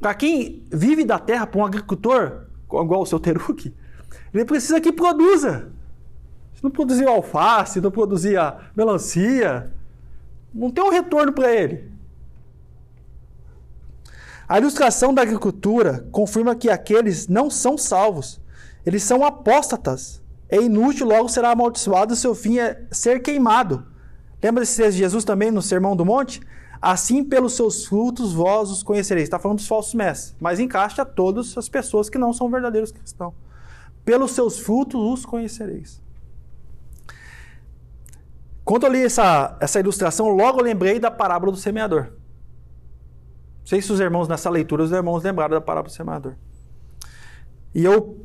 [0.00, 3.74] Para quem vive da terra, para um agricultor, igual o seu Teruque,
[4.32, 5.70] ele precisa que produza.
[6.54, 8.38] Se não produzir alface, não produzir
[8.74, 9.70] melancia,
[10.52, 11.90] não tem um retorno para ele.
[14.48, 18.40] A ilustração da agricultura confirma que aqueles não são salvos.
[18.84, 20.23] Eles são apóstatas.
[20.54, 23.84] É inútil, logo será amaldiçoado, seu fim é ser queimado.
[24.40, 26.40] Lembra-se de Jesus também no Sermão do Monte?
[26.80, 29.24] Assim, pelos seus frutos, vós os conhecereis.
[29.24, 33.34] Está falando dos falsos mestres, mas encaixa todas as pessoas que não são verdadeiros cristãos.
[34.04, 36.00] Pelos seus frutos os conhecereis.
[38.64, 42.12] Quando eu li essa, essa ilustração, logo lembrei da parábola do semeador.
[43.58, 46.36] Não sei se os irmãos, nessa leitura, os irmãos lembraram da parábola do semeador.
[47.74, 48.23] E eu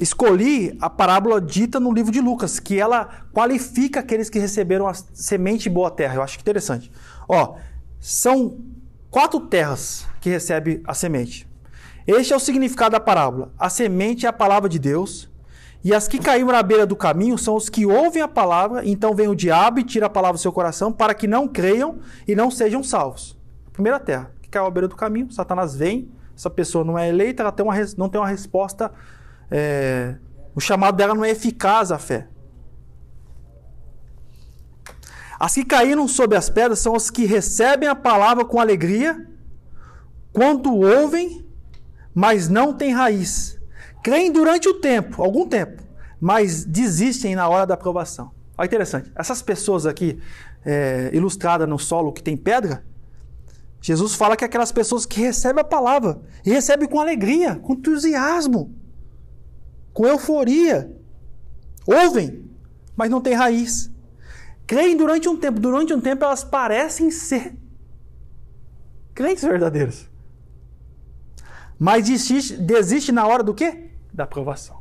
[0.00, 4.94] escolhi a parábola dita no livro de Lucas, que ela qualifica aqueles que receberam a
[4.94, 6.14] semente em boa terra.
[6.14, 6.90] Eu acho interessante.
[7.28, 7.56] Ó,
[8.00, 8.58] são
[9.10, 11.46] quatro terras que recebem a semente.
[12.06, 13.52] Este é o significado da parábola.
[13.58, 15.28] A semente é a palavra de Deus.
[15.84, 19.14] E as que caíram na beira do caminho são os que ouvem a palavra, então
[19.14, 22.34] vem o diabo e tira a palavra do seu coração para que não creiam e
[22.34, 23.38] não sejam salvos.
[23.72, 27.42] primeira terra, que caiu à beira do caminho, Satanás vem, essa pessoa não é eleita,
[27.42, 28.92] ela tem uma, não tem uma resposta,
[29.50, 30.16] é,
[30.54, 32.28] o chamado dela não é eficaz à fé.
[35.38, 39.26] As que caíram sob as pedras são as que recebem a palavra com alegria,
[40.32, 41.46] quando ouvem,
[42.14, 43.60] mas não têm raiz
[44.02, 45.82] creem durante o tempo, algum tempo,
[46.20, 48.30] mas desistem na hora da aprovação.
[48.56, 49.10] Olha interessante.
[49.14, 50.20] Essas pessoas aqui,
[50.64, 52.84] é, ilustradas no solo que tem pedra,
[53.80, 57.72] Jesus fala que é aquelas pessoas que recebem a palavra e recebem com alegria, com
[57.72, 58.74] entusiasmo,
[60.00, 60.90] com euforia,
[61.86, 62.50] ouvem,
[62.96, 63.90] mas não tem raiz.
[64.66, 67.54] Creem durante um tempo, durante um tempo elas parecem ser
[69.12, 70.08] crentes verdadeiros.
[71.78, 73.90] Mas desiste, desiste na hora do quê?
[74.10, 74.80] da aprovação.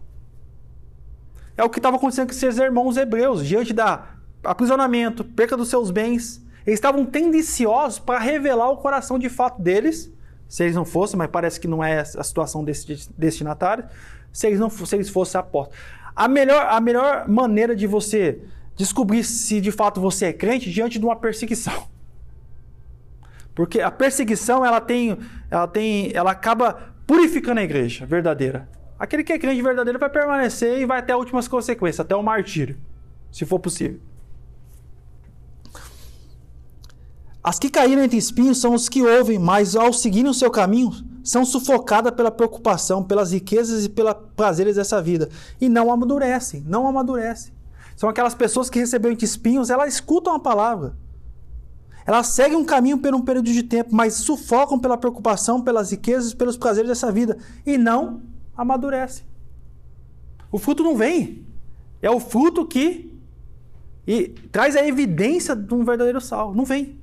[1.57, 5.91] É o que estava acontecendo com seus irmãos hebreus, diante da aprisionamento, perca dos seus
[5.91, 6.41] bens.
[6.65, 10.09] Eles estavam tendenciosos para revelar o coração de fato deles,
[10.47, 13.83] se eles não fossem, mas parece que não é a situação desse destinatário,
[14.31, 15.79] se eles, não, se eles fossem apóstolos.
[16.15, 18.39] A melhor, a melhor maneira de você
[18.75, 21.87] descobrir se de fato você é crente diante de uma perseguição.
[23.53, 25.17] Porque a perseguição, ela tem,
[25.51, 28.69] ela tem, ela acaba purificando a igreja verdadeira.
[28.97, 32.23] Aquele que é crente verdadeiro vai permanecer e vai até as últimas consequências, até o
[32.23, 32.77] martírio,
[33.31, 33.99] se for possível.
[37.43, 40.91] As que caíram entre espinhos são os que ouvem, mas ao seguirem o seu caminho,
[41.23, 45.29] são sufocadas pela preocupação, pelas riquezas e pelos prazeres dessa vida.
[45.59, 47.53] E não amadurecem, não amadurecem.
[47.95, 50.95] São aquelas pessoas que receberam entre espinhos, elas escutam a palavra.
[52.05, 56.33] Elas seguem um caminho por um período de tempo, mas sufocam pela preocupação, pelas riquezas,
[56.33, 57.37] pelos prazeres dessa vida.
[57.65, 58.21] E não
[58.57, 59.25] amadurecem.
[60.51, 61.45] O fruto não vem.
[62.01, 63.09] É o fruto que
[64.07, 66.55] e traz a evidência de um verdadeiro sal.
[66.55, 66.98] Não vem.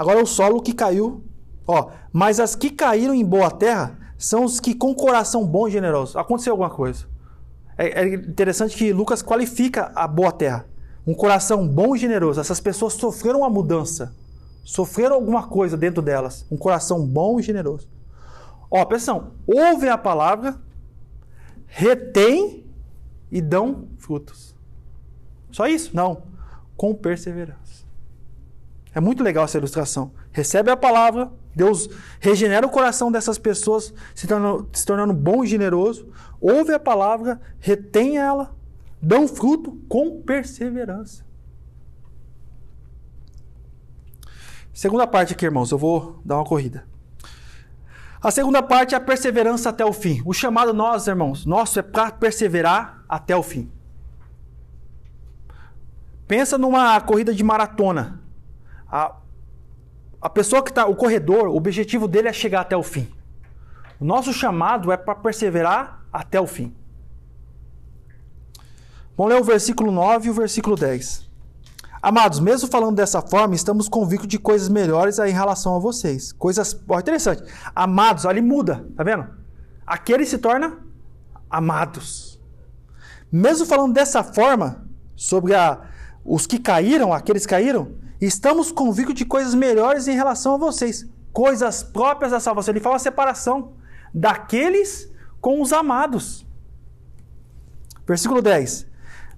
[0.00, 1.22] Agora é o solo que caiu.
[1.66, 5.70] Ó, mas as que caíram em boa terra são os que com coração bom e
[5.70, 6.18] generoso.
[6.18, 7.04] Aconteceu alguma coisa.
[7.76, 10.64] É, é interessante que Lucas qualifica a boa terra.
[11.06, 12.40] Um coração bom e generoso.
[12.40, 14.16] Essas pessoas sofreram uma mudança.
[14.64, 16.46] Sofreram alguma coisa dentro delas.
[16.50, 17.86] Um coração bom e generoso.
[18.70, 19.32] Ó, atenção.
[19.46, 20.58] Ouvem a palavra,
[21.66, 22.64] retém
[23.30, 24.54] e dão frutos.
[25.52, 25.94] Só isso?
[25.94, 26.22] Não.
[26.74, 27.89] Com perseverança.
[28.94, 30.12] É muito legal essa ilustração.
[30.32, 31.88] Recebe a palavra, Deus
[32.18, 36.08] regenera o coração dessas pessoas, se tornando, se tornando bom e generoso.
[36.40, 38.54] Ouve a palavra, retém ela,
[39.00, 41.24] dão fruto com perseverança.
[44.72, 46.84] Segunda parte aqui, irmãos, eu vou dar uma corrida.
[48.22, 50.22] A segunda parte é a perseverança até o fim.
[50.24, 53.70] O chamado nós, irmãos, nosso é para perseverar até o fim.
[56.26, 58.20] Pensa numa corrida de maratona.
[58.90, 59.16] A,
[60.20, 63.08] a pessoa que está, o corredor, o objetivo dele é chegar até o fim.
[64.00, 66.74] O nosso chamado é para perseverar até o fim.
[69.16, 71.28] Vamos ler o versículo 9 e o versículo 10.
[72.02, 76.32] Amados, mesmo falando dessa forma, estamos convictos de coisas melhores em relação a vocês.
[76.32, 76.78] Coisas.
[76.88, 77.42] Ó, interessante.
[77.74, 79.26] Amados, ali muda, tá vendo?
[79.86, 80.78] Aquele se torna
[81.50, 82.40] amados.
[83.30, 85.82] Mesmo falando dessa forma, sobre a,
[86.24, 91.08] os que caíram, aqueles que caíram, Estamos convictos de coisas melhores em relação a vocês,
[91.32, 92.72] coisas próprias da salvação.
[92.72, 93.72] Ele fala a separação
[94.12, 95.10] daqueles
[95.40, 96.46] com os amados.
[98.06, 98.90] Versículo 10.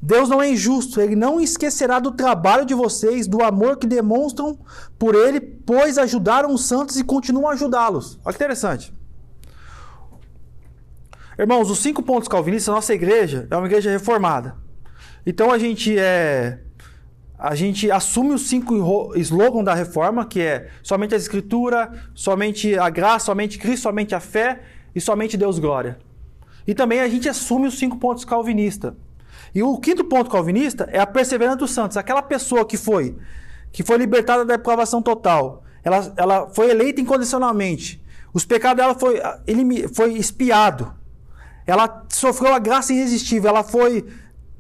[0.05, 4.59] Deus não é injusto, ele não esquecerá do trabalho de vocês, do amor que demonstram
[4.99, 8.19] por ele, pois ajudaram os santos e continuam a ajudá-los.
[8.25, 8.93] Olha que interessante.
[11.39, 14.57] Irmãos, os cinco pontos calvinistas, a nossa igreja é uma igreja reformada.
[15.25, 16.59] Então a gente é
[17.45, 22.89] a gente assume os cinco slogans da reforma, que é somente a escritura, somente a
[22.89, 24.61] graça, somente Cristo, somente a fé
[24.95, 25.99] e somente Deus glória.
[26.65, 28.93] E também a gente assume os cinco pontos calvinistas.
[29.53, 33.17] E o quinto ponto calvinista é a perseverança dos santos, aquela pessoa que foi
[33.73, 35.65] que foi libertada da depravação total.
[35.83, 38.01] Ela, ela foi eleita incondicionalmente.
[38.33, 40.95] Os pecados dela foi, ele foi espiado.
[41.67, 43.49] Ela sofreu a graça irresistível.
[43.49, 44.07] Ela foi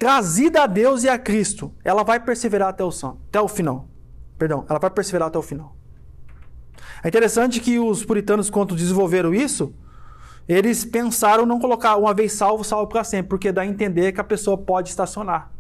[0.02, 2.90] trazida a Deus e a Cristo, ela vai perseverar até o,
[3.28, 3.88] até o final.
[4.36, 5.76] Perdão, ela vai perseverar até o final.
[7.04, 9.72] É interessante que os puritanos, quando desenvolveram isso,
[10.48, 14.20] eles pensaram não colocar uma vez salvo, salvo para sempre, porque dá a entender que
[14.20, 15.52] a pessoa pode estacionar.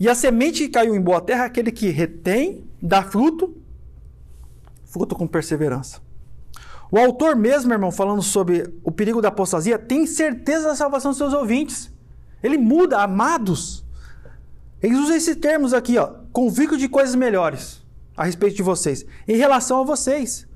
[0.00, 3.56] E a semente que caiu em boa terra é aquele que retém, dá fruto,
[4.84, 6.00] fruto com perseverança.
[6.90, 11.18] O autor mesmo, irmão, falando sobre o perigo da apostasia, tem certeza da salvação dos
[11.18, 11.93] seus ouvintes.
[12.44, 13.82] Ele muda, amados.
[14.82, 17.82] Ele usa esses termos aqui, ó, convicto de coisas melhores
[18.14, 20.46] a respeito de vocês, em relação a vocês,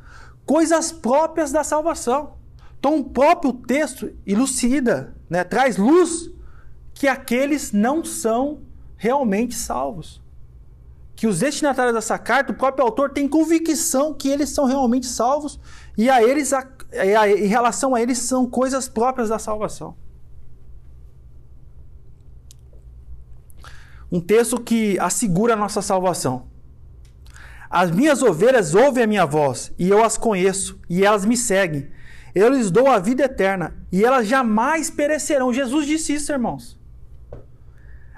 [0.45, 2.35] coisas próprias da salvação.
[2.79, 6.31] Então, o próprio texto elucida, né, traz luz
[6.93, 8.61] que aqueles não são
[8.95, 10.21] realmente salvos.
[11.17, 15.59] Que os destinatários dessa carta, o próprio autor tem convicção que eles são realmente salvos
[15.97, 16.69] e a eles, a,
[17.19, 19.97] a, em relação a eles, são coisas próprias da salvação.
[24.11, 26.47] Um texto que assegura a nossa salvação.
[27.71, 31.89] As minhas ovelhas ouvem a minha voz, e eu as conheço, e elas me seguem.
[32.35, 35.53] Eu lhes dou a vida eterna, e elas jamais perecerão.
[35.53, 36.79] Jesus disse isso, irmãos.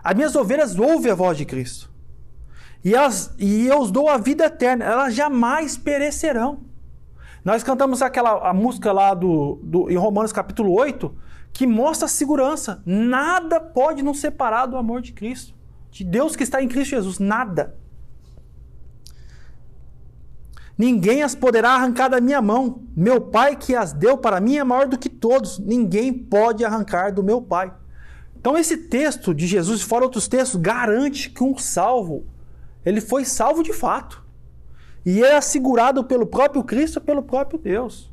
[0.03, 1.91] As minhas ovelhas ouvem a voz de Cristo.
[2.85, 6.61] E, elas, e eu os dou a vida eterna, elas jamais perecerão.
[7.45, 11.13] Nós cantamos aquela a música lá do, do, em Romanos capítulo 8,
[11.53, 12.81] que mostra a segurança.
[12.87, 15.60] Nada pode nos separar do amor de Cristo
[15.91, 17.19] de Deus que está em Cristo Jesus.
[17.19, 17.75] Nada.
[20.79, 22.83] Ninguém as poderá arrancar da minha mão.
[22.97, 25.59] Meu Pai que as deu para mim é maior do que todos.
[25.59, 27.73] Ninguém pode arrancar do meu Pai.
[28.41, 32.25] Então esse texto de Jesus, fora outros textos, garante que um salvo,
[32.85, 34.25] ele foi salvo de fato.
[35.05, 38.11] e é assegurado pelo próprio Cristo, pelo próprio Deus.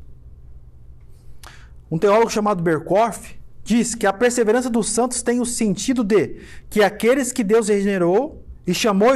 [1.90, 3.38] Um teólogo chamado Berkoff
[3.68, 6.40] diz que a perseverança dos santos tem o sentido de
[6.70, 9.10] que aqueles que Deus regenerou e chamou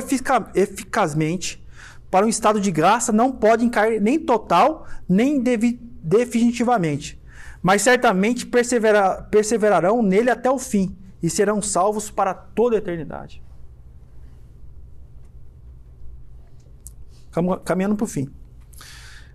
[0.55, 1.67] eficazmente
[2.11, 7.19] para um estado de graça não podem cair nem total, nem definitivamente,
[7.63, 13.43] mas certamente persevera perseverarão nele até o fim e serão salvos para toda a eternidade.
[17.65, 18.29] Caminhando para o fim.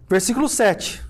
[0.07, 1.06] Versículo 7.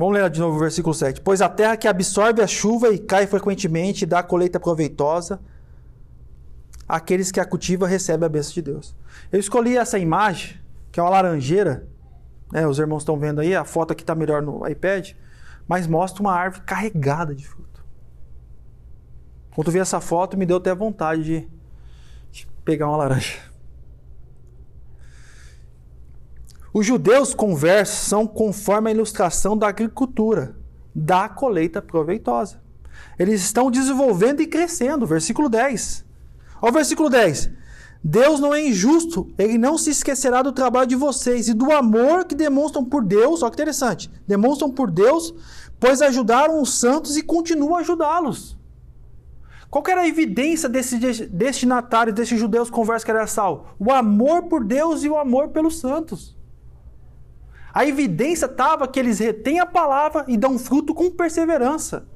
[0.00, 1.20] Vamos ler de novo o versículo 7.
[1.20, 5.38] Pois a terra que absorve a chuva e cai frequentemente e dá colheita proveitosa,
[6.88, 8.96] aqueles que a cultivam recebem a bênção de Deus.
[9.30, 10.58] Eu escolhi essa imagem,
[10.90, 11.86] que é uma laranjeira.
[12.50, 12.66] Né?
[12.66, 15.10] Os irmãos estão vendo aí, a foto aqui está melhor no iPad,
[15.68, 17.84] mas mostra uma árvore carregada de fruto.
[19.54, 21.48] Quando vi essa foto, me deu até vontade de,
[22.32, 23.49] de pegar uma laranja.
[26.72, 30.56] Os judeus conversam conforme a ilustração da agricultura,
[30.94, 32.60] da colheita proveitosa.
[33.18, 35.06] Eles estão desenvolvendo e crescendo.
[35.06, 36.04] Versículo 10.
[36.62, 37.50] Olha o versículo 10.
[38.02, 42.24] Deus não é injusto, ele não se esquecerá do trabalho de vocês e do amor
[42.24, 43.42] que demonstram por Deus.
[43.42, 44.10] Olha que interessante.
[44.26, 45.34] Demonstram por Deus,
[45.78, 48.56] pois ajudaram os santos e continuam a ajudá-los.
[49.68, 53.74] Qual era a evidência desses destinatários, desses judeus conversa que era sal?
[53.78, 56.39] O amor por Deus e o amor pelos santos.
[57.72, 62.06] A evidência estava que eles retêm a palavra e dão fruto com perseverança.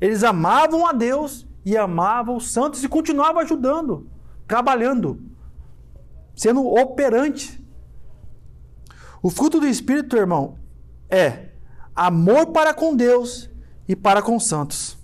[0.00, 4.08] Eles amavam a Deus e amavam os santos e continuavam ajudando,
[4.46, 5.22] trabalhando,
[6.34, 7.62] sendo operante.
[9.22, 10.58] O fruto do Espírito, irmão,
[11.08, 11.50] é
[11.94, 13.50] amor para com Deus
[13.86, 14.98] e para com os santos.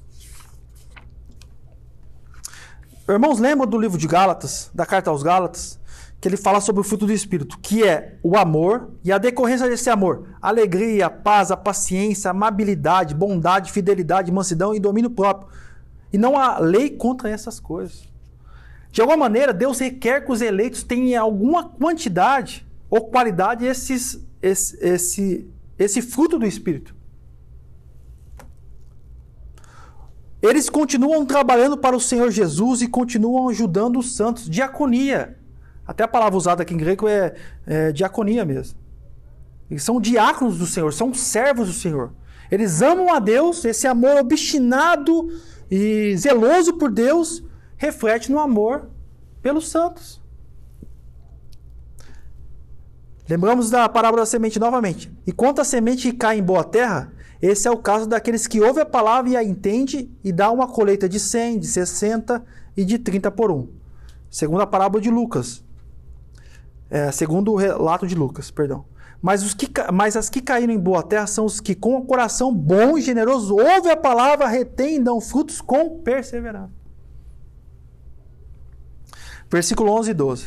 [3.09, 5.79] Irmãos, lembram do livro de Gálatas, da carta aos Gálatas?
[6.21, 9.69] Que ele fala sobre o fruto do Espírito, que é o amor e a decorrência
[9.69, 15.49] desse amor: alegria, paz, a paciência, amabilidade, bondade, fidelidade, mansidão e domínio próprio.
[16.13, 18.09] E não há lei contra essas coisas.
[18.91, 24.79] De alguma maneira, Deus requer que os eleitos tenham alguma quantidade ou qualidade esses, esse,
[24.85, 26.97] esse, esse fruto do Espírito.
[30.41, 34.49] Eles continuam trabalhando para o Senhor Jesus e continuam ajudando os santos.
[34.49, 35.37] Diaconia.
[35.89, 37.35] Até a palavra usada aqui em grego é,
[37.67, 38.79] é diaconia mesmo.
[39.71, 42.13] Eles são diáconos do Senhor, são servos do Senhor.
[42.51, 45.29] Eles amam a Deus, esse amor obstinado
[45.71, 47.43] e zeloso por Deus
[47.79, 48.91] reflete no amor
[49.41, 50.21] pelos santos.
[53.27, 55.11] Lembramos da parábola da semente novamente.
[55.27, 58.83] E quanto a semente cai em boa terra, esse é o caso daqueles que ouvem
[58.83, 62.45] a palavra e a entendem e dá uma colheita de 100, de 60
[62.77, 63.69] e de 30 por um.
[64.31, 65.67] Segundo a parábola de Lucas.
[66.91, 68.85] É, segundo o relato de Lucas, perdão.
[69.21, 72.05] Mas, os que, mas as que caíram em boa terra são os que, com o
[72.05, 76.73] coração bom e generoso, ouvem a palavra, retêm e dão frutos com perseverança.
[79.51, 80.47] Versículo 11 e 12.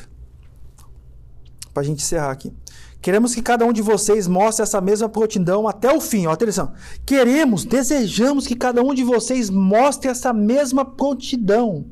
[1.73, 2.53] Para a gente encerrar aqui.
[3.01, 6.27] Queremos que cada um de vocês mostre essa mesma prontidão até o fim.
[6.27, 6.71] Ó, atenção.
[7.05, 11.85] Queremos, desejamos que cada um de vocês mostre essa mesma prontidão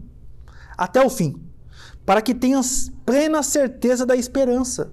[0.77, 1.48] até o fim
[2.09, 2.61] para que tenham
[3.05, 4.91] plena certeza da esperança.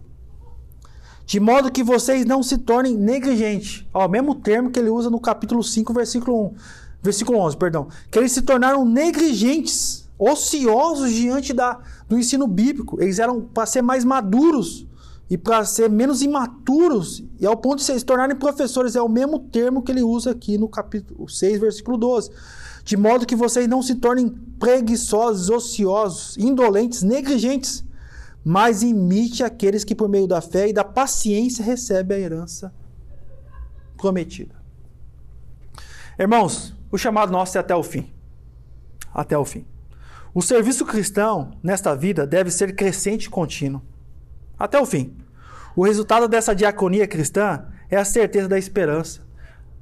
[1.24, 3.86] De modo que vocês não se tornem negligentes.
[3.94, 6.54] Ó, o mesmo termo que ele usa no capítulo 5, versículo 1,
[7.02, 7.88] versículo 11, perdão.
[8.10, 13.00] Que eles se tornaram negligentes, ociosos diante da, do ensino bíblico.
[13.00, 14.86] Eles eram para ser mais maduros
[15.30, 18.94] e para ser menos imaturos, e ao ponto de se tornarem professores.
[18.94, 22.30] É o mesmo termo que ele usa aqui no capítulo 6, versículo 12
[22.86, 24.28] de modo que vocês não se tornem
[24.60, 27.84] preguiçosos, ociosos, indolentes, negligentes,
[28.44, 32.72] mas imite aqueles que por meio da fé e da paciência recebem a herança
[33.96, 34.54] prometida.
[36.16, 38.08] Irmãos, o chamado nosso é até o fim.
[39.12, 39.66] Até o fim.
[40.32, 43.82] O serviço cristão nesta vida deve ser crescente e contínuo.
[44.56, 45.16] Até o fim.
[45.74, 49.22] O resultado dessa diaconia cristã é a certeza da esperança.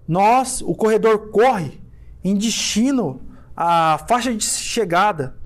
[0.08, 1.83] Nós, o corredor corre
[2.24, 3.20] em destino
[3.54, 5.36] à faixa de chegada.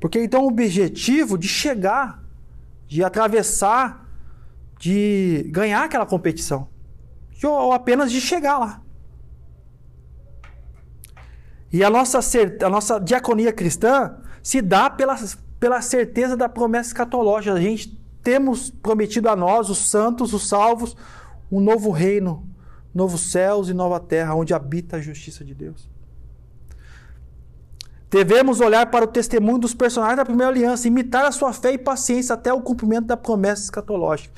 [0.00, 2.24] Porque então o objetivo de chegar,
[2.88, 4.08] de atravessar,
[4.80, 6.68] de ganhar aquela competição.
[7.44, 8.82] Ou apenas de chegar lá.
[11.72, 12.18] E a nossa,
[12.64, 15.16] a nossa diaconia cristã se dá pela,
[15.60, 17.54] pela certeza da promessa escatológica.
[17.54, 20.96] A gente temos prometido a nós, os santos, os salvos,
[21.50, 22.46] um novo reino,
[22.94, 25.91] novos céus e nova terra, onde habita a justiça de Deus.
[28.12, 31.78] Devemos olhar para o testemunho dos personagens da primeira aliança, imitar a sua fé e
[31.78, 34.34] paciência até o cumprimento da promessa escatológica.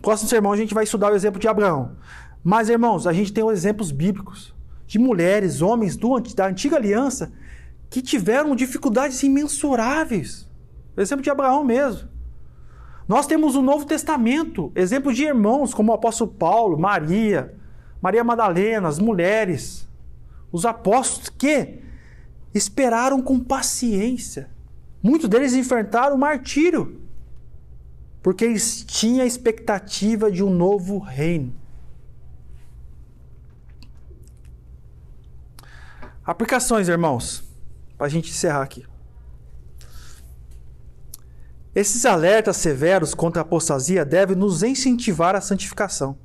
[0.00, 1.94] próximo sermão a gente vai estudar o exemplo de Abraão.
[2.42, 4.54] Mas, irmãos, a gente tem exemplos bíblicos
[4.86, 7.30] de mulheres, homens do, da antiga aliança
[7.90, 10.48] que tiveram dificuldades imensuráveis.
[10.96, 12.08] Exemplo de Abraão mesmo.
[13.06, 17.54] Nós temos o Novo Testamento, exemplo de irmãos como o apóstolo Paulo, Maria,
[18.00, 19.86] Maria Madalena, as mulheres,
[20.50, 21.89] os apóstolos que
[22.54, 24.50] esperaram com paciência.
[25.02, 27.00] Muitos deles enfrentaram o martírio,
[28.22, 31.54] porque eles tinham a expectativa de um novo reino.
[36.24, 37.42] Aplicações, irmãos,
[37.96, 38.84] para a gente encerrar aqui.
[41.74, 46.18] Esses alertas severos contra a apostasia devem nos incentivar à santificação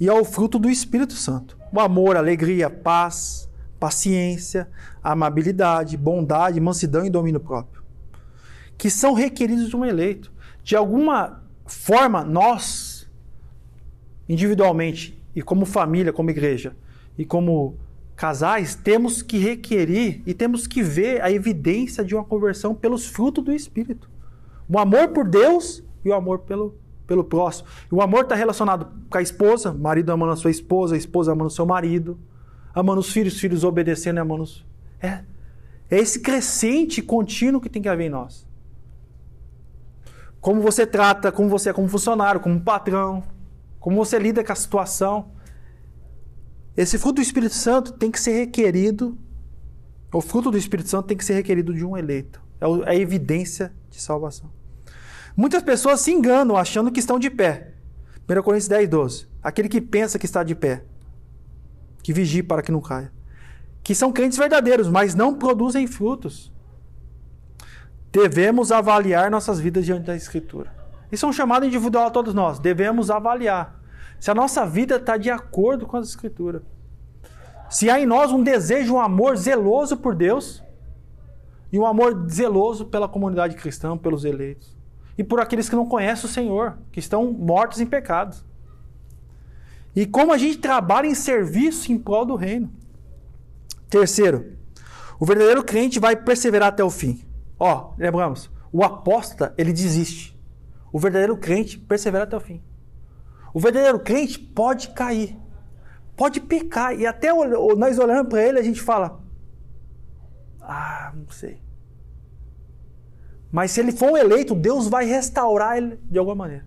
[0.00, 3.47] e ao fruto do Espírito Santo: o amor, alegria, paz,
[3.78, 4.68] paciência,
[5.02, 7.82] amabilidade, bondade, mansidão e domínio próprio,
[8.76, 10.32] que são requeridos de um eleito.
[10.62, 13.08] De alguma forma, nós,
[14.28, 16.76] individualmente e como família, como igreja
[17.16, 17.76] e como
[18.16, 23.44] casais, temos que requerer e temos que ver a evidência de uma conversão pelos frutos
[23.44, 24.10] do Espírito.
[24.68, 26.76] O amor por Deus e o amor pelo,
[27.06, 27.68] pelo próximo.
[27.90, 31.46] O amor está relacionado com a esposa, marido amando a sua esposa, a esposa amando
[31.46, 32.18] o seu marido,
[32.78, 34.66] amando os filhos, os filhos obedecendo e amando os...
[35.00, 35.24] É,
[35.90, 38.46] é esse crescente contínuo que tem que haver em nós.
[40.40, 43.24] Como você trata, como você é como funcionário, como patrão,
[43.80, 45.32] como você lida com a situação.
[46.76, 49.18] Esse fruto do Espírito Santo tem que ser requerido,
[50.12, 52.40] o fruto do Espírito Santo tem que ser requerido de um eleito.
[52.60, 54.50] É a evidência de salvação.
[55.36, 57.74] Muitas pessoas se enganam achando que estão de pé.
[58.28, 59.26] 1 Coríntios 10, 12.
[59.42, 60.84] Aquele que pensa que está de pé,
[62.02, 63.12] que vigie para que não caia.
[63.82, 66.52] Que são crentes verdadeiros, mas não produzem frutos.
[68.10, 70.72] Devemos avaliar nossas vidas diante da Escritura.
[71.10, 72.58] Isso é um chamado individual a todos nós.
[72.58, 73.80] Devemos avaliar
[74.18, 76.62] se a nossa vida está de acordo com a Escritura.
[77.70, 80.62] Se há em nós um desejo, um amor zeloso por Deus
[81.70, 84.78] e um amor zeloso pela comunidade cristã, pelos eleitos
[85.18, 88.44] e por aqueles que não conhecem o Senhor, que estão mortos em pecados.
[89.94, 92.72] E como a gente trabalha em serviço em prol do reino.
[93.88, 94.56] Terceiro,
[95.18, 97.24] o verdadeiro crente vai perseverar até o fim.
[97.58, 100.38] Ó, lembramos, o apóstata, ele desiste.
[100.92, 102.62] O verdadeiro crente persevera até o fim.
[103.52, 105.36] O verdadeiro crente pode cair,
[106.16, 107.32] pode pecar, e até
[107.76, 109.20] nós olhando para ele, a gente fala:
[110.60, 111.60] Ah, não sei.
[113.50, 116.66] Mas se ele for um eleito, Deus vai restaurar ele de alguma maneira.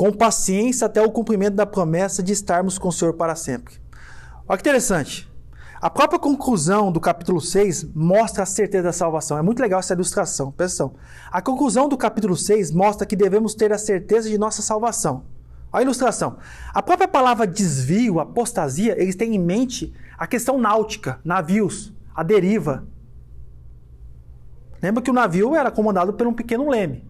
[0.00, 3.74] Com paciência até o cumprimento da promessa de estarmos com o Senhor para sempre.
[4.48, 5.30] Olha que interessante.
[5.78, 9.36] A própria conclusão do capítulo 6 mostra a certeza da salvação.
[9.36, 10.54] É muito legal essa ilustração.
[10.56, 10.94] Atenção.
[11.30, 15.24] A conclusão do capítulo 6 mostra que devemos ter a certeza de nossa salvação.
[15.70, 16.38] Olha a ilustração.
[16.72, 22.86] A própria palavra desvio, apostasia, eles têm em mente a questão náutica, navios a deriva.
[24.82, 27.09] Lembra que o navio era comandado por um pequeno leme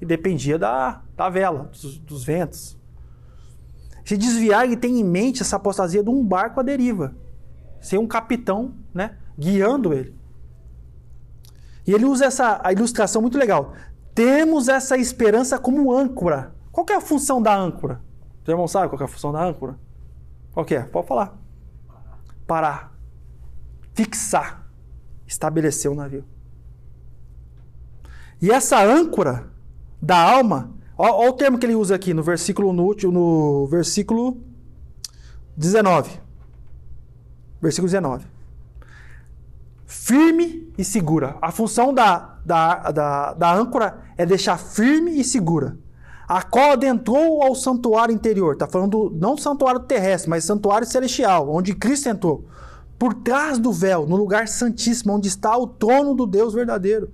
[0.00, 2.76] e dependia da, da vela, dos, dos ventos.
[4.04, 7.14] Se desviar, ele tem em mente essa apostasia de um barco à deriva,
[7.80, 10.16] sem um capitão né, guiando ele.
[11.86, 13.74] E ele usa essa a ilustração muito legal.
[14.14, 16.54] Temos essa esperança como âncora.
[16.72, 18.02] Qual é a função da âncora?
[18.42, 19.78] Os irmãos sabem qual é a função da âncora?
[20.52, 20.80] Qual é?
[20.82, 21.38] Pode falar.
[22.46, 22.98] Parar
[23.98, 24.64] fixar,
[25.26, 26.24] estabelecer o navio.
[28.40, 29.47] E essa âncora
[30.00, 34.38] da alma, olha o termo que ele usa aqui no versículo no, no versículo
[35.56, 36.20] 19.
[37.60, 38.26] Versículo 19.
[39.84, 41.36] Firme e segura.
[41.42, 45.76] A função da, da, da, da âncora é deixar firme e segura.
[46.28, 48.52] A qual adentrou ao santuário interior.
[48.52, 52.44] Está falando não santuário terrestre, mas santuário celestial, onde Cristo entrou
[52.98, 57.10] por trás do véu, no lugar santíssimo, onde está o trono do Deus verdadeiro.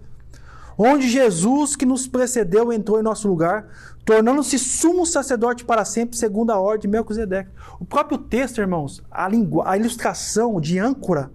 [0.77, 3.67] Onde Jesus, que nos precedeu, entrou em nosso lugar,
[4.05, 7.51] tornando-se sumo sacerdote para sempre, segundo a ordem de Melquisedeque.
[7.81, 9.29] O próprio texto, irmãos, a,
[9.65, 11.31] a ilustração de âncora,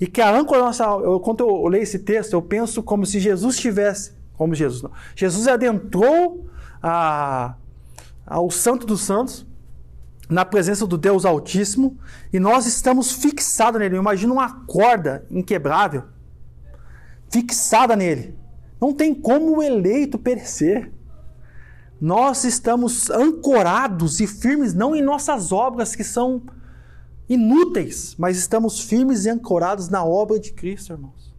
[0.00, 3.18] e que a âncora nossa, eu, quando eu leio esse texto, eu penso como se
[3.18, 6.48] Jesus tivesse, como Jesus não, Jesus adentrou
[6.82, 7.54] a,
[8.26, 9.46] ao Santo dos Santos,
[10.28, 11.96] na presença do Deus Altíssimo
[12.30, 13.96] e nós estamos fixados nele.
[13.96, 16.04] Imagina uma corda inquebrável
[17.30, 18.36] fixada nele.
[18.80, 20.92] Não tem como o eleito perecer.
[22.00, 26.42] Nós estamos ancorados e firmes não em nossas obras que são
[27.28, 31.34] inúteis, mas estamos firmes e ancorados na obra de Cristo, irmãos.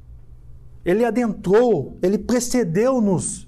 [0.83, 3.47] Ele adentrou, ele precedeu-nos.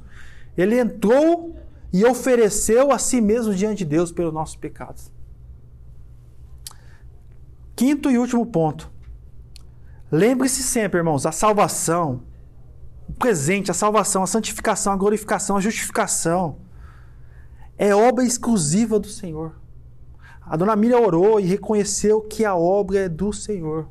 [0.57, 1.55] Ele entrou
[1.91, 5.11] e ofereceu a si mesmo diante de Deus pelos nossos pecados.
[7.76, 8.91] Quinto e último ponto.
[10.11, 12.22] Lembre-se sempre, irmãos, a salvação,
[13.18, 16.57] presente, a salvação, a santificação, a glorificação, a justificação
[17.78, 19.56] é obra exclusiva do Senhor.
[20.41, 23.88] A dona Miriam orou e reconheceu que a obra é do Senhor.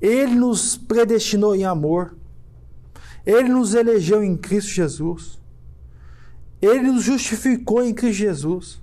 [0.00, 2.16] Ele nos predestinou em amor.
[3.24, 5.38] Ele nos elegeu em Cristo Jesus.
[6.60, 8.82] Ele nos justificou em Cristo Jesus.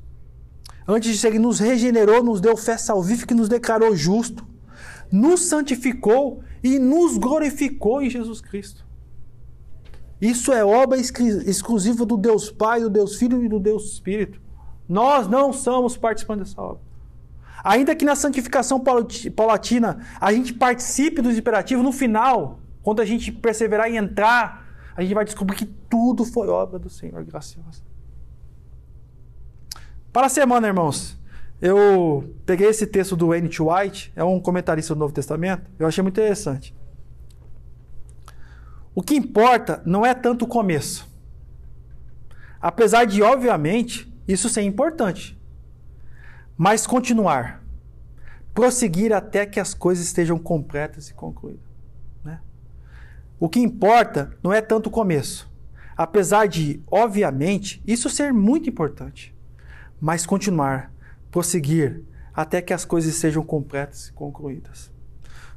[0.88, 4.46] Antes disso, ele nos regenerou, nos deu fé salvífica e nos declarou justo.
[5.12, 8.85] Nos santificou e nos glorificou em Jesus Cristo.
[10.22, 14.42] Isso é obra exclusiva do Deus Pai, do Deus Filho e do Deus Espírito.
[14.88, 16.82] Nós não somos participantes dessa obra.
[17.64, 18.80] Ainda que na santificação
[19.36, 24.64] paulatina a gente participe dos imperativos, no final, quando a gente perseverar em entrar,
[24.96, 27.82] a gente vai descobrir que tudo foi obra do Senhor graciosa.
[30.14, 31.20] Para a semana, irmãos,
[31.62, 33.62] eu peguei esse texto do N.T.
[33.62, 36.74] White, é um comentarista do Novo Testamento, eu achei muito interessante.
[38.96, 41.14] O que importa não é tanto o começo.
[42.62, 45.38] Apesar de, obviamente, isso ser importante.
[46.58, 47.62] Mas continuar.
[48.54, 51.66] Prosseguir até que as coisas estejam completas e concluídas.
[52.24, 52.40] Né?
[53.38, 55.54] O que importa não é tanto o começo.
[55.98, 59.36] Apesar de, obviamente, isso ser muito importante.
[60.00, 60.94] Mas continuar,
[61.30, 62.02] prosseguir
[62.34, 64.95] até que as coisas sejam completas e concluídas.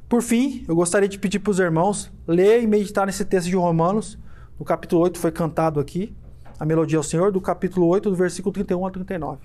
[0.09, 3.55] Por fim, eu gostaria de pedir para os irmãos ler e meditar nesse texto de
[3.55, 4.17] Romanos,
[4.57, 6.15] no capítulo 8, foi cantado aqui,
[6.59, 9.39] a melodia ao Senhor, do capítulo 8, do versículo 31 a 39.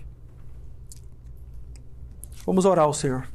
[2.46, 3.28] Vamos orar ao Senhor.